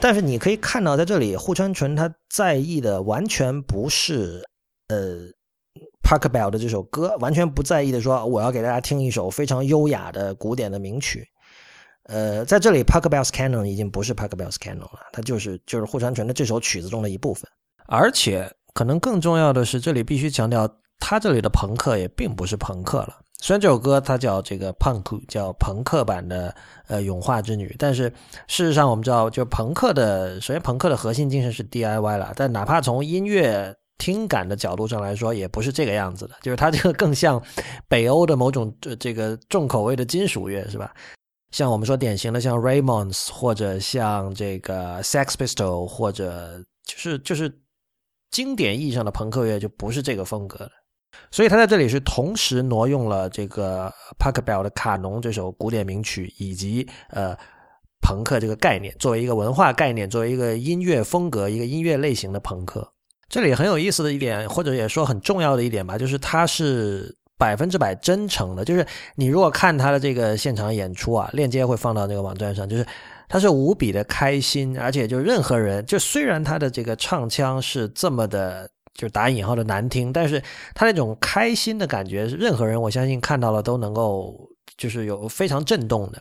[0.00, 4.42] 但是你可以看到，在这里，户川纯他在意的完全不是。
[4.88, 5.28] 呃
[6.02, 11.26] ，Park Bell 的这首歌完全不在意的说，我要给大家听一首非常优雅的古典的名曲。
[12.04, 17.44] 呃，在这里，Park Bell's Canon 已经不是 Park Bell's Canon 了，它就是就是户川纯的这首曲子中的一部分。
[17.86, 20.66] 而且，可能更重要的是，这里必须强调，
[20.98, 23.18] 他这里的朋克也并不是朋克了。
[23.40, 26.54] 虽然这首歌它叫这个 Punk，叫朋克版的
[26.86, 28.12] 呃永化之女，但是
[28.46, 33.74] 事实上我们知道，就朋克的首先朋克的核心精神是 DIY 了，但哪怕从音乐。
[34.00, 37.42] 听感的角度上来说，也不是这个样子的，就是它这个更像
[37.88, 40.94] 北欧的某种这这个重口味的金属乐，是吧？
[41.50, 47.52] 像我们说典型的像 Ramones 或者像这个 Sex p i s t o l 或者就是就是
[48.30, 50.70] 经典意义上的朋克乐，就不是这个风格的。
[51.30, 57.36] 所以他在这里是同时挪用了这个 p a r k Bell 的《卡农》这首古典名曲，以及呃
[58.00, 62.92] 朋克这个概念，作为一个文化概念，作为一个音乐风格、一个音乐类型的朋克。
[63.28, 68.64] 这里很有意思的一点，或者也说很重要的一点吧，就是他是百分之百真诚的。
[68.64, 72.86] 就是你如果看他的这个现场演出啊，链接会放到那个网站上，就是
[73.28, 80.42] 他是无比的开心，而且就任何人，就虽然他的这个唱腔是这么的，就是打引号的难听，但是
[80.74, 84.36] 他那种开心的感觉，任何人我相信看到了都能够
[84.76, 86.20] 就是有非常震动的，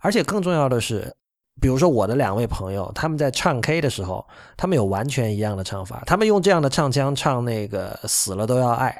[0.00, 1.16] 而且更重要的是。
[1.58, 4.22] 比如说我的两位朋友，他们在唱 K 的时候，
[4.58, 6.02] 他们有完全一样的唱法。
[6.04, 8.90] 他们用这样的唱腔唱那个《死了都要爱》，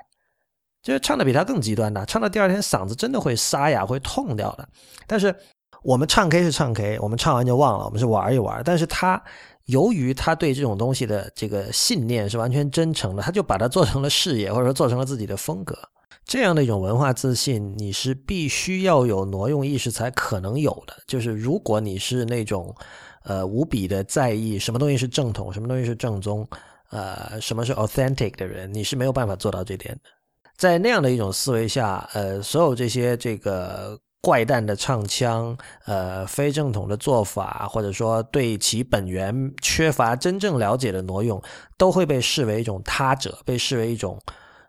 [0.83, 4.67] 就是唱的比他更极端的，唱到第二天嗓子真的会沙哑，会痛掉的。
[5.07, 5.37] 但是
[5.83, 8.63] 我们唱 K 是唱 K，我们唱完就忘了，我们是玩一玩。
[8.65, 9.23] 但是他
[9.67, 15.77] 由于他对这种东西的这个信念是完全真诚的，他就把它做成了事业，或者说做成了自己的风格。
[16.25, 20.97] 这样的一种文化自信，你是必须要有挪用意识才可能有的。
[21.07, 22.75] 就是如果你是那种
[23.23, 26.45] 呃无比的在意什么东西是正统，什么东西是正宗，
[26.91, 30.11] 呃，什么是 authentic 的人，你是没有办法做到这点的。
[30.57, 41.43] 在那样的一种思维下，呃，所有这些这个怪诞的唱腔，呃，非正统的做法，或者说对其本源缺乏真正了解的挪用，
[41.77, 44.21] 都会被视为一种他者，被视为一种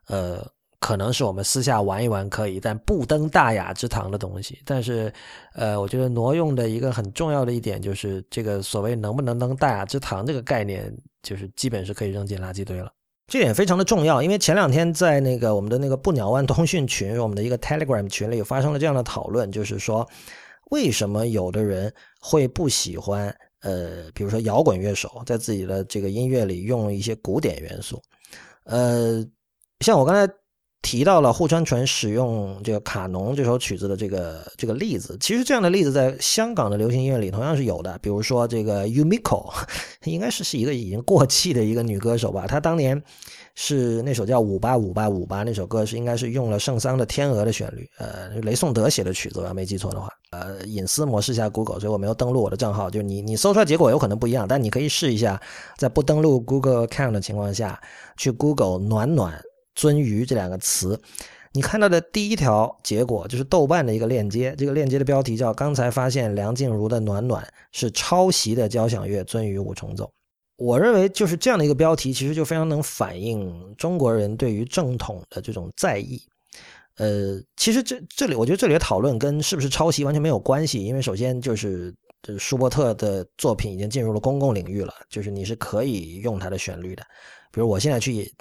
[0.08, 0.46] 呃。
[0.80, 4.62] 可能是我们私下玩一玩可以，但不登大雅之堂的东西。
[4.64, 5.12] 但是，
[5.56, 12.92] 呃，我觉得挪用的一个很重要的一点就是，这个所谓能不能登大雅之堂这个概念，就是基本是可以扔进垃圾堆了。
[13.28, 20.08] 这点非常的重要，因为前两天在那个我们的那个不鸟湾通讯群，我们的一个 Telegram 群里发生了这样的讨论，就是说，
[20.72, 23.28] 为什么有的人会不喜欢，
[23.62, 28.02] 呃，比如说摇滚乐手在自己的这个音乐里用一些古典元素，
[28.64, 29.26] 呃，
[29.82, 30.34] 像我刚才。
[30.88, 38.00] 提到了户川纯使用这个卡农这首曲子的这个这个例子，其实这样的例子在香港的流行音乐里同样是有的。
[38.02, 39.54] 比如说这个 Umiko，
[40.06, 42.48] 应该是是一个已经过气的一个女歌手吧？
[42.48, 43.04] 她当年
[43.54, 50.08] 是那首叫《五八五八五八》那首歌是应该是用了圣桑的《天鹅》的旋律，呃，雷颂德写的曲子，我要没记错的话。
[50.32, 55.42] 呃，隐私模式下 Google，所以我没有登录我的账号，就是你你搜出来结果有可能不一样，但你可以试一下，
[55.78, 57.78] 在不登录 Google account 的情况下
[58.16, 59.38] 去 Google 暖暖。
[59.78, 61.00] 鳟鱼这两个词，
[61.54, 70.12] 你看到的第一条结果就是豆瓣的一个链接，这个链接的标题叫“刚才发现梁静茹的暖暖是抄袭的交响乐鳟鱼五重奏”。
[70.58, 76.20] 我认为就是这样的一个标题，其实就非常能反映中国人对于正统的这种在意。
[76.96, 81.94] 呃，其实这这里我觉得这里的讨论跟是不是抄袭完全没有关系，因为首先就是
[82.40, 87.04] 舒伯特的作品已经进入了公共领域了，就是你是可以用它的旋律的，
[87.52, 88.34] 比如我现在去。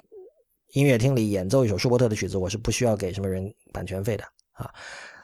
[0.77, 4.23] 音乐厅里演奏一首舒伯特的曲子，我是不需要给什么人版权费的
[4.53, 4.69] 啊。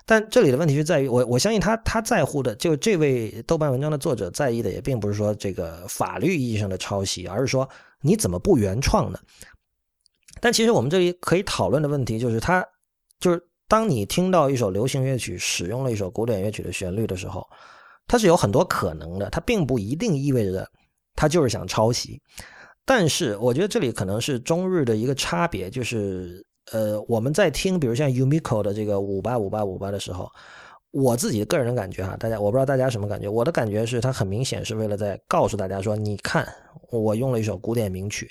[0.04, 7.70] 但这里的问题是在于，我我相信他他在乎的，就这位豆瓣文章的作者在意的，也并不是说这个法律意义上的抄袭，而是说
[8.02, 9.20] 你怎么不原创呢？
[10.42, 12.66] 但其实我们这里可以讨论的问题就是，他
[13.20, 17.48] 就是当你听到一首流行乐曲使用了一首古典乐曲的旋律的时候，
[18.08, 20.68] 它是有很多可能的，它并不一定意味着
[21.16, 22.22] 它就是想抄袭。
[22.86, 30.30] 但是我觉得这里可能是中日的一个差别，就是呃，我们在听，比如像 Umiko 的这个五八五八五八的时候，
[30.92, 36.46] 我自己个人的感觉哈，大家我不知道大家什么感觉，我的感觉是它很明显是为了在告诉大家说，你看
[36.92, 38.30] 我用了一首古典名曲，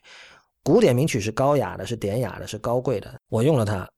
[0.63, 3.89] 古典名曲是高雅的，是典雅的，是高贵的，我用了它，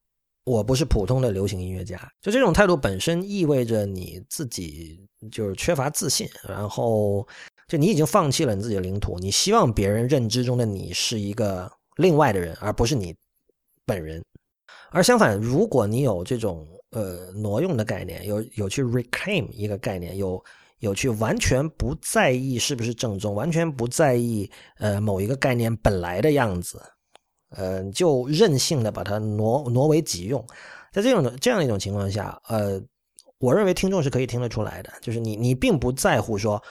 [0.44, 7.26] 我不是普通的流行音乐家，就这种态度本身意味着你自己就是缺乏自信，然后。
[7.66, 13.14] 就你已经放弃了你自己的领土，你希望别人认知中的你是一个另外的人，而不是你
[13.86, 14.22] 本人。
[14.90, 20.44] 而相反，如果你有这种呃挪用的概念，有有去 reclaim 一个概念，有
[20.80, 24.48] 有去完全不在意是不是正宗，完全不在意
[24.78, 26.80] 呃某一个概念本来的样子，
[27.48, 30.46] 呃，就任性的把它挪挪为己用，
[30.92, 32.80] 在这种这样一种情况下，呃，
[33.38, 36.62] 我认为听众是可以听得出来的，就是你你并不在乎说。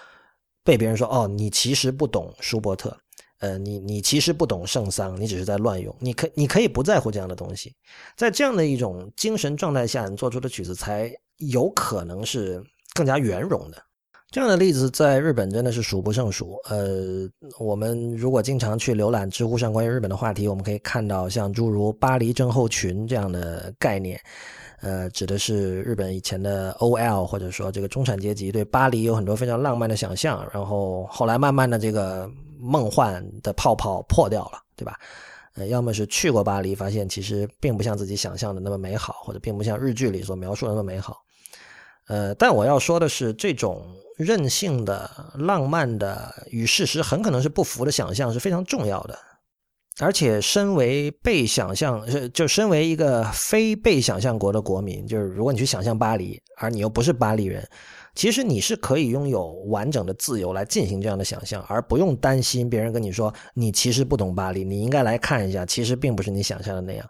[0.64, 2.96] 被别人说哦，你其实不懂舒伯特，
[3.40, 5.96] 呃，你你其实不懂圣桑，你只是在乱用。
[6.00, 7.76] 你可你可以不在乎这样的东西，
[8.16, 13.84] 在这样的一种精神状态下，你做出的曲子才有可能是更加圆融的。
[14.34, 16.60] 这样的例子在日本真的是数不胜数。
[16.68, 17.30] 呃，
[17.60, 24.20] 我们如果经常去浏览知乎上关于日本的话题，我们可以看到像诸如“巴黎症候群”这样的概念。
[24.82, 32.28] 呃，指的是日本以前的 OL，或者说这个中产阶级对巴黎有很多非常浪漫的想象，然后后来慢慢的这个
[32.60, 35.00] 梦幻的泡泡破掉了，对吧？
[35.54, 41.22] 呃，要么是去过巴黎，发现其实并不像自己想象的那么美好，或者并不像日剧里所描述的那么美好。
[42.08, 43.86] 呃，但我要说的是，这种
[44.18, 49.18] 任性的、浪漫的与事实很可能是不符的想象是非常重要的。
[50.00, 52.04] 而且，身为被想象，
[52.34, 57.64] 就身为一个非被想象国的国民，就是如果你去想象巴黎，而你又不是巴黎人，
[58.16, 67.08] 其实你是可以拥有完整的自由来进行这样的想象，而不用担心别人跟你说你其实不懂巴黎，你应该来看一下，其实并不是你想象的那样。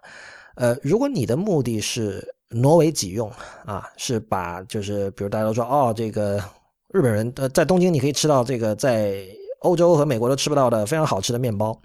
[0.56, 3.32] 呃，如果你的目的是挪为己用
[3.64, 6.38] 啊，是把就是比如大家都说哦，这个
[6.94, 9.26] 日本人呃在东京你可以吃到这个在
[9.62, 11.76] 欧洲和美国都吃不到的非常好吃的面包。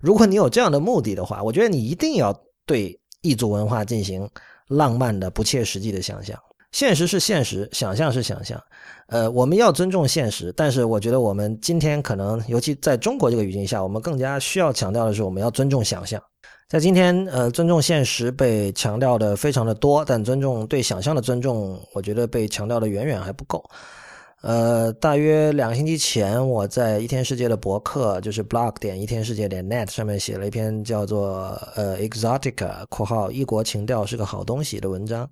[0.00, 2.34] 如果你有这样的目的的话，我觉得你一定要
[2.64, 4.26] 对异族文化进行
[4.68, 6.34] 浪漫的、不切实际的想象。
[6.72, 8.58] 现实是现实，想象是想象。
[9.08, 16.18] 呃，我们要尊重现实，但是我觉得我们今天可能，尤其在中国这个语境下，我们更加需要强调的是，我们要尊重想象。
[16.70, 23.62] 在今天，呃，尊重现实被强调的非常的多，但尊重对想象的尊重，我觉得被强调的远远还不够。
[24.40, 35.28] 呃，大约两个星期前，我在一天世界的博客，就是 blog 点一天世界点 net 上面写了一篇叫做“呃 exotica（ 括号异国情调是个好东西）”的文章。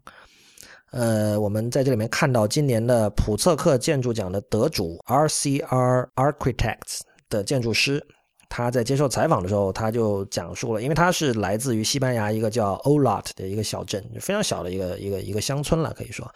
[0.90, 7.00] 呃，我们在这里面看到今年的普策克建筑奖的得主 RCR Architects
[7.30, 8.04] 的建筑师。
[8.48, 16.28] 他在接受采访的时候，他就讲述了，因为他是来自于西班牙一个叫 Olot 的一个小镇，非常小的一个一个一个乡村了，可以说。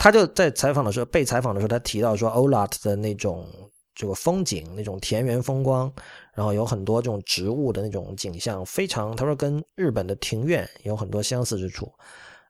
[0.00, 3.46] 他就在采访的时候，被采访的时候，他提到说，Olot 的那种
[3.94, 5.92] 这个风景，那种田园风光，
[6.34, 11.92] 然后有很多这种植物的那种景象，非常，他说跟日本的庭院有很多相似之处。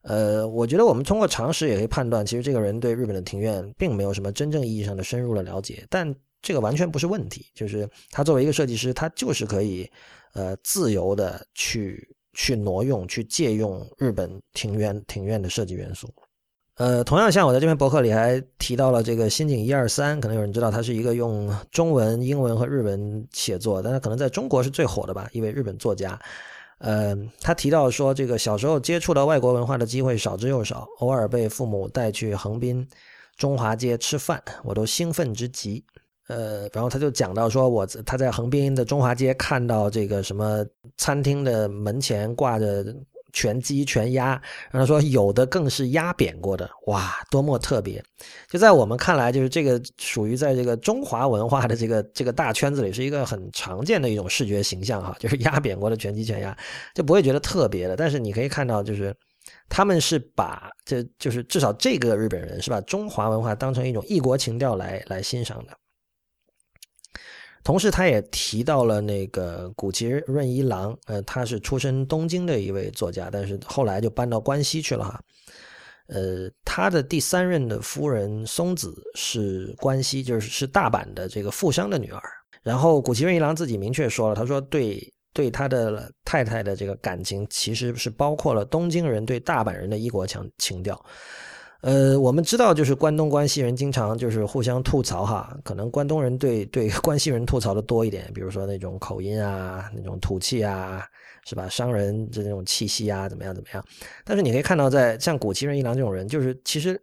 [0.03, 6.15] 呃，我觉得我们通过常识也可以判断，其实这个人对日本的庭院并没有什么真正意义上的深入的了解，但。
[6.43, 9.87] 这个完全不是问题，就是他作为一个设计师，他就是可以，
[10.33, 16.09] 呃，自由的去去挪用、去借用日本庭院庭院的设计元素。
[16.81, 26.19] 呃，同样像我在这篇博客里还提到了这个新井一二三，可能有人知道他是一个用中文、英文和日文写作，但他可能在中国是最火的吧，一位日本作家。
[26.79, 32.89] 呃，他提到说，这个小时候接触到外国文化的机会少之又少，偶尔被父母带去横滨
[33.37, 35.85] 中华街吃饭，我都兴奋之极。
[36.29, 40.65] 呃，然后他就讲到说，我他在横滨的中华街看到这个什么
[40.97, 42.83] 餐厅的门前挂着
[43.33, 48.03] 全鸡全鸭，然后说有的更是压扁过的，哇，多么特别！
[48.49, 56.57] 就在我们看来，就是这个属于在这个中华文化的这个这个大圈子里，是一个很常见的一种视觉形象哈，就是压扁过的全鸡全鸭，
[56.95, 57.97] 就不会觉得特别的。
[57.97, 59.15] 但是你可以看到，就是
[59.69, 65.73] 他们是把这就是至少这个日本人是把中华文化当成一种异国情调来来欣赏的。
[67.63, 75.21] 同时，他也提到了那个古崎润一郎，呃，他是出身东京的一位作家，但是后来就搬到关西去了哈。
[76.07, 82.23] 呃，他的第三任的夫人松子是关西，就是是大阪的这个富商的女儿。
[82.63, 91.01] 然后古崎润一郎自己明确说了，他说对对他的太太的这个感情，其实是包括了东京人对大阪人的异国情情调。
[91.83, 101.03] 呃，我们知道，就是关东关西人经常就是互相吐槽哈，可能关东人对对 关西人吐槽的多一点，比如说那种口音啊，那种土气啊，
[101.47, 101.67] 是吧？
[101.71, 103.83] 商人这种气息啊，怎么样怎么样？
[104.25, 107.01] 但是你可以看到，在像古奇人一郎这种人，就是其实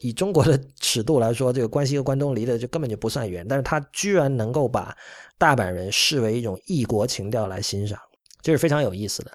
[0.00, 4.94] 以中国的尺度来说，这个关西和关东离的就根本就不算远，但是他居然能够把
[5.38, 7.98] 大阪人视为一种异国情调来欣赏，
[8.42, 9.30] 这是非常有意思的。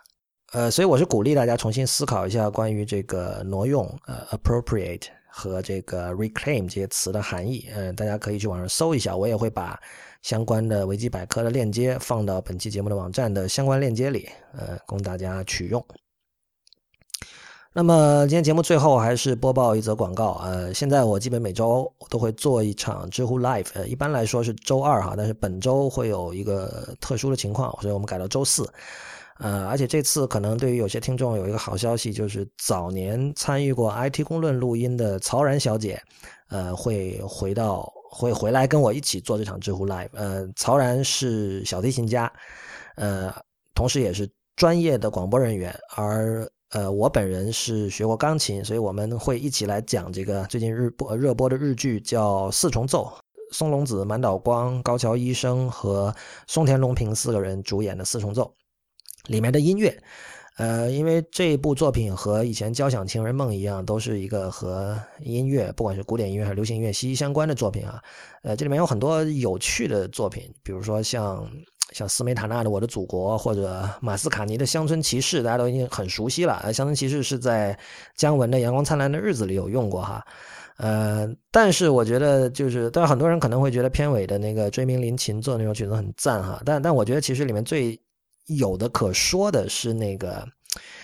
[0.55, 7.67] 呃，所以我是鼓励大家重新思考一下关于这个挪用、呃，appropriate 和这个 reclaim 这些词的含义。
[7.75, 9.77] 嗯，大家可以去网上搜一下，我也会把
[10.21, 15.85] 相关的维基百科的链接放到本期节目的网站的相关链接里，呃，供大家取用。
[17.73, 20.39] 那么今天节目最后还是播报一则广告。
[20.41, 28.65] 呃，现在我基本每周都会做一场知乎 Live，呃，一般来说是周二哈，但是本周会有一个特殊的情况，所以我们改到周四。
[29.39, 36.01] 呃，而且这次可能对于有些听众有一个好消息，就是早年参与过 IT 公论录音的曹然小姐，
[36.49, 40.07] 呃，会回到会回来跟我一起做这场知乎 Live。
[40.13, 42.31] 呃，曹然是小提琴家，
[42.95, 43.33] 呃，
[43.73, 53.11] 同时也是专业的广播人员，而呃，我本人是学过钢琴，所以我们会一起来讲这个最近日播热播的日剧，叫《四重奏》，
[53.53, 56.15] 松隆子、满岛光、高桥医生和
[56.47, 58.43] 松田龙平四个人主演的《四重奏》。
[59.27, 59.97] 里面的音乐，
[60.57, 68.01] 呃，因为这部作品和以前《交响情人梦》一样，都是一个和音乐，不管是古典音乐还是流行音乐息息相关的作品啊。
[68.43, 71.45] 呃，这里面有很多有趣的作品，比如说像
[71.91, 76.61] 像斯梅塔纳的《我的祖国》，或者马斯卡尼的《乡村骑士》，大家都已经很熟悉了。
[76.73, 77.77] 《乡村骑士》是在
[78.15, 80.25] 姜文的《阳光灿烂的日子》里有用过哈。
[80.77, 86.61] 呃，但是我觉得就是，但是很多人可能会觉得片尾的那个追名林琴做那首曲子很赞哈。
[86.65, 87.97] 但但我觉得其实里面最
[88.47, 90.47] 有的可说的是那个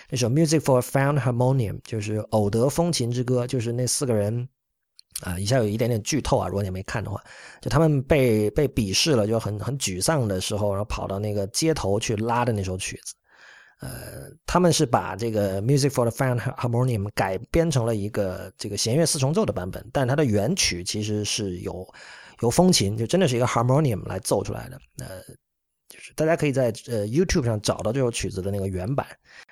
[0.08, 4.48] 那首《Music for Found Harmonium》，就是《偶得风琴之歌》，就是那四个人
[5.22, 7.22] 啊，以下有一点点剧透啊，如果你没看的话，
[7.60, 13.14] 就他们被被鄙视了，就很很沮丧的时候，然后跑到那个街头去拉的那首曲子。
[13.80, 21.86] 呃，他们是把这个《Music for the Found Harmonium》改编成了一个这个弦乐四重奏的版本，但它的原曲其实是由
[22.40, 24.78] 由风琴，就真的是一个 harmonium 来奏出来的。
[24.98, 25.20] 呃。
[26.14, 29.06] 大家可以在呃 YouTube 上找到这首曲子的那个原版，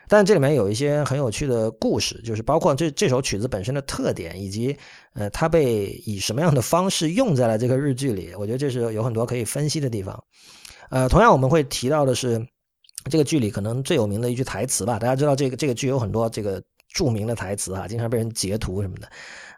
[0.08, 4.76] 但这里面有一些很有趣的故事，就是包括这这首曲子本身的特点，以及
[5.14, 10.22] 呃它被以什么样的方式用在了这个日剧里，我觉得这是有很多可以分析的地方。
[10.90, 12.44] 呃，同样我们会提到的是，
[13.08, 16.60] 这个剧里可能最有名的一句台词吧，大家知道这个这个剧有很多这个
[16.92, 19.08] 著名的台词啊，经常被人截图什么的。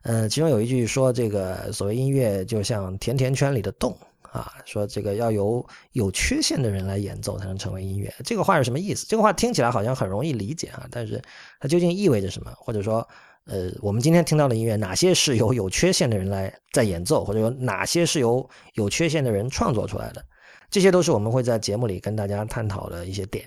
[0.02, 3.96] 呃，其中有一句说这个所谓音乐就像甜甜圈里的洞
[4.32, 8.12] 啊，说这个要由有缺陷的人来演奏才能成为音乐。
[8.24, 9.06] 这个话是什么意思？
[9.06, 11.20] 这个话听起来好像很容易理解啊，但是
[11.60, 12.50] 它究竟意味着什么？
[12.56, 13.06] 或者说，
[13.44, 20.24] 呃，我们今天听到的音乐哪些是由有缺陷的人来在演奏，或者说哪些是由有缺陷的人创作出来的？
[20.70, 23.46] 这些都是我们会在节目里跟大家探讨的一些点。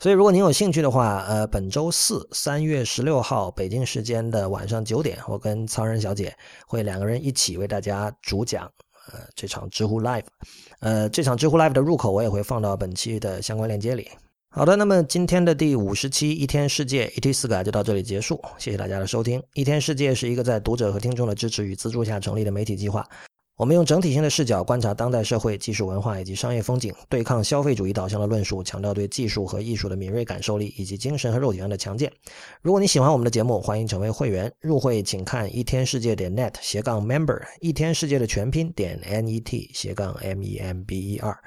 [0.00, 6.36] 所以，如果您有兴趣的话，呃，本周四三月十六号北京时间的晚上九点，我跟曹仁小姐
[6.66, 8.70] 会两个人一起为大家主讲
[9.12, 10.24] 呃这场知乎 Live。
[10.80, 14.08] 呃，这场知乎 Live 的入口我也会放到本期的相关链接里。
[14.50, 19.42] 好的，那么今天的第五十期一天世界 ET 四改就到这里结束，谢谢大家的收听。
[19.54, 23.04] 一天世界是一个在读者和听众的支持与资助下成立的媒体计划。
[23.56, 32.12] 我们用整体性的视角观察当代社会、技术文化以及商业风景，对抗消费主义导向的论述，强调对技术和艺术的敏锐感受力以及精神和肉体上的强健。
[32.62, 34.52] 如果你喜欢我们的节目，欢迎成为会员。
[34.58, 41.38] 入会请看一天世界点 net 斜杠 member，一天世界的全拼点 n e t 斜杠 m e m b e r。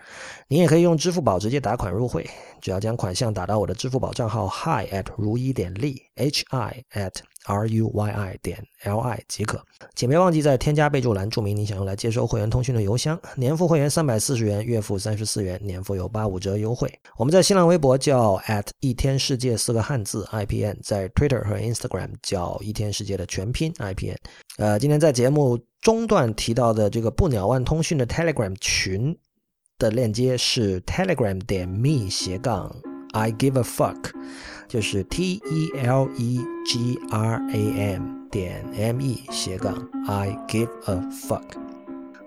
[0.50, 2.26] 您也可以用支付宝直接打款入会，
[2.62, 7.12] 只要将款项打到我的支付宝账号 hi at 如一点 li h i at
[7.46, 9.62] r u y i 点 l i 即可。
[9.94, 13.20] 请别忘记在添加备注栏注明你想用来接收会员通讯的邮箱。
[13.36, 16.90] 年付会员三百四十元，月付三十四元，年付有八五折优惠。
[17.18, 24.18] 我们在新浪微博叫 at 一天世界四个汉字 i p n，在 Twitter 和 Instagram 叫一天世界的全拼 i p n。
[24.58, 29.14] 呃，今天在节目中段提到的这个不鸟万通讯的 Telegram 群。
[29.80, 32.76] 的链接是 telegram 点 me 斜杠
[33.14, 34.10] I give a fuck，
[34.68, 40.96] 就是 T E L E G R A M 点 M E 斜杠 I give a
[41.12, 41.44] fuck。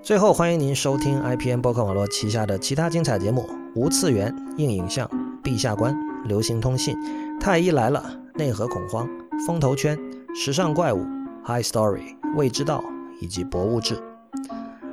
[0.01, 3.45] 最后，欢迎您收听 IPN 播客网络旗下的其他精彩节目：
[3.75, 5.11] 无次元、硬影像、
[5.43, 5.93] 陛下观、
[6.27, 6.97] 流行通信、
[7.41, 9.09] 太医来了、内核恐慌、
[9.45, 9.99] 风投圈、
[10.37, 11.05] 时尚怪物、
[11.45, 12.85] High Story、未知道
[13.21, 14.01] 以及博物志。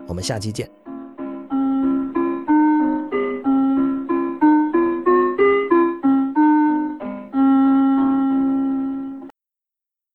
[0.07, 0.67] 我们下期见。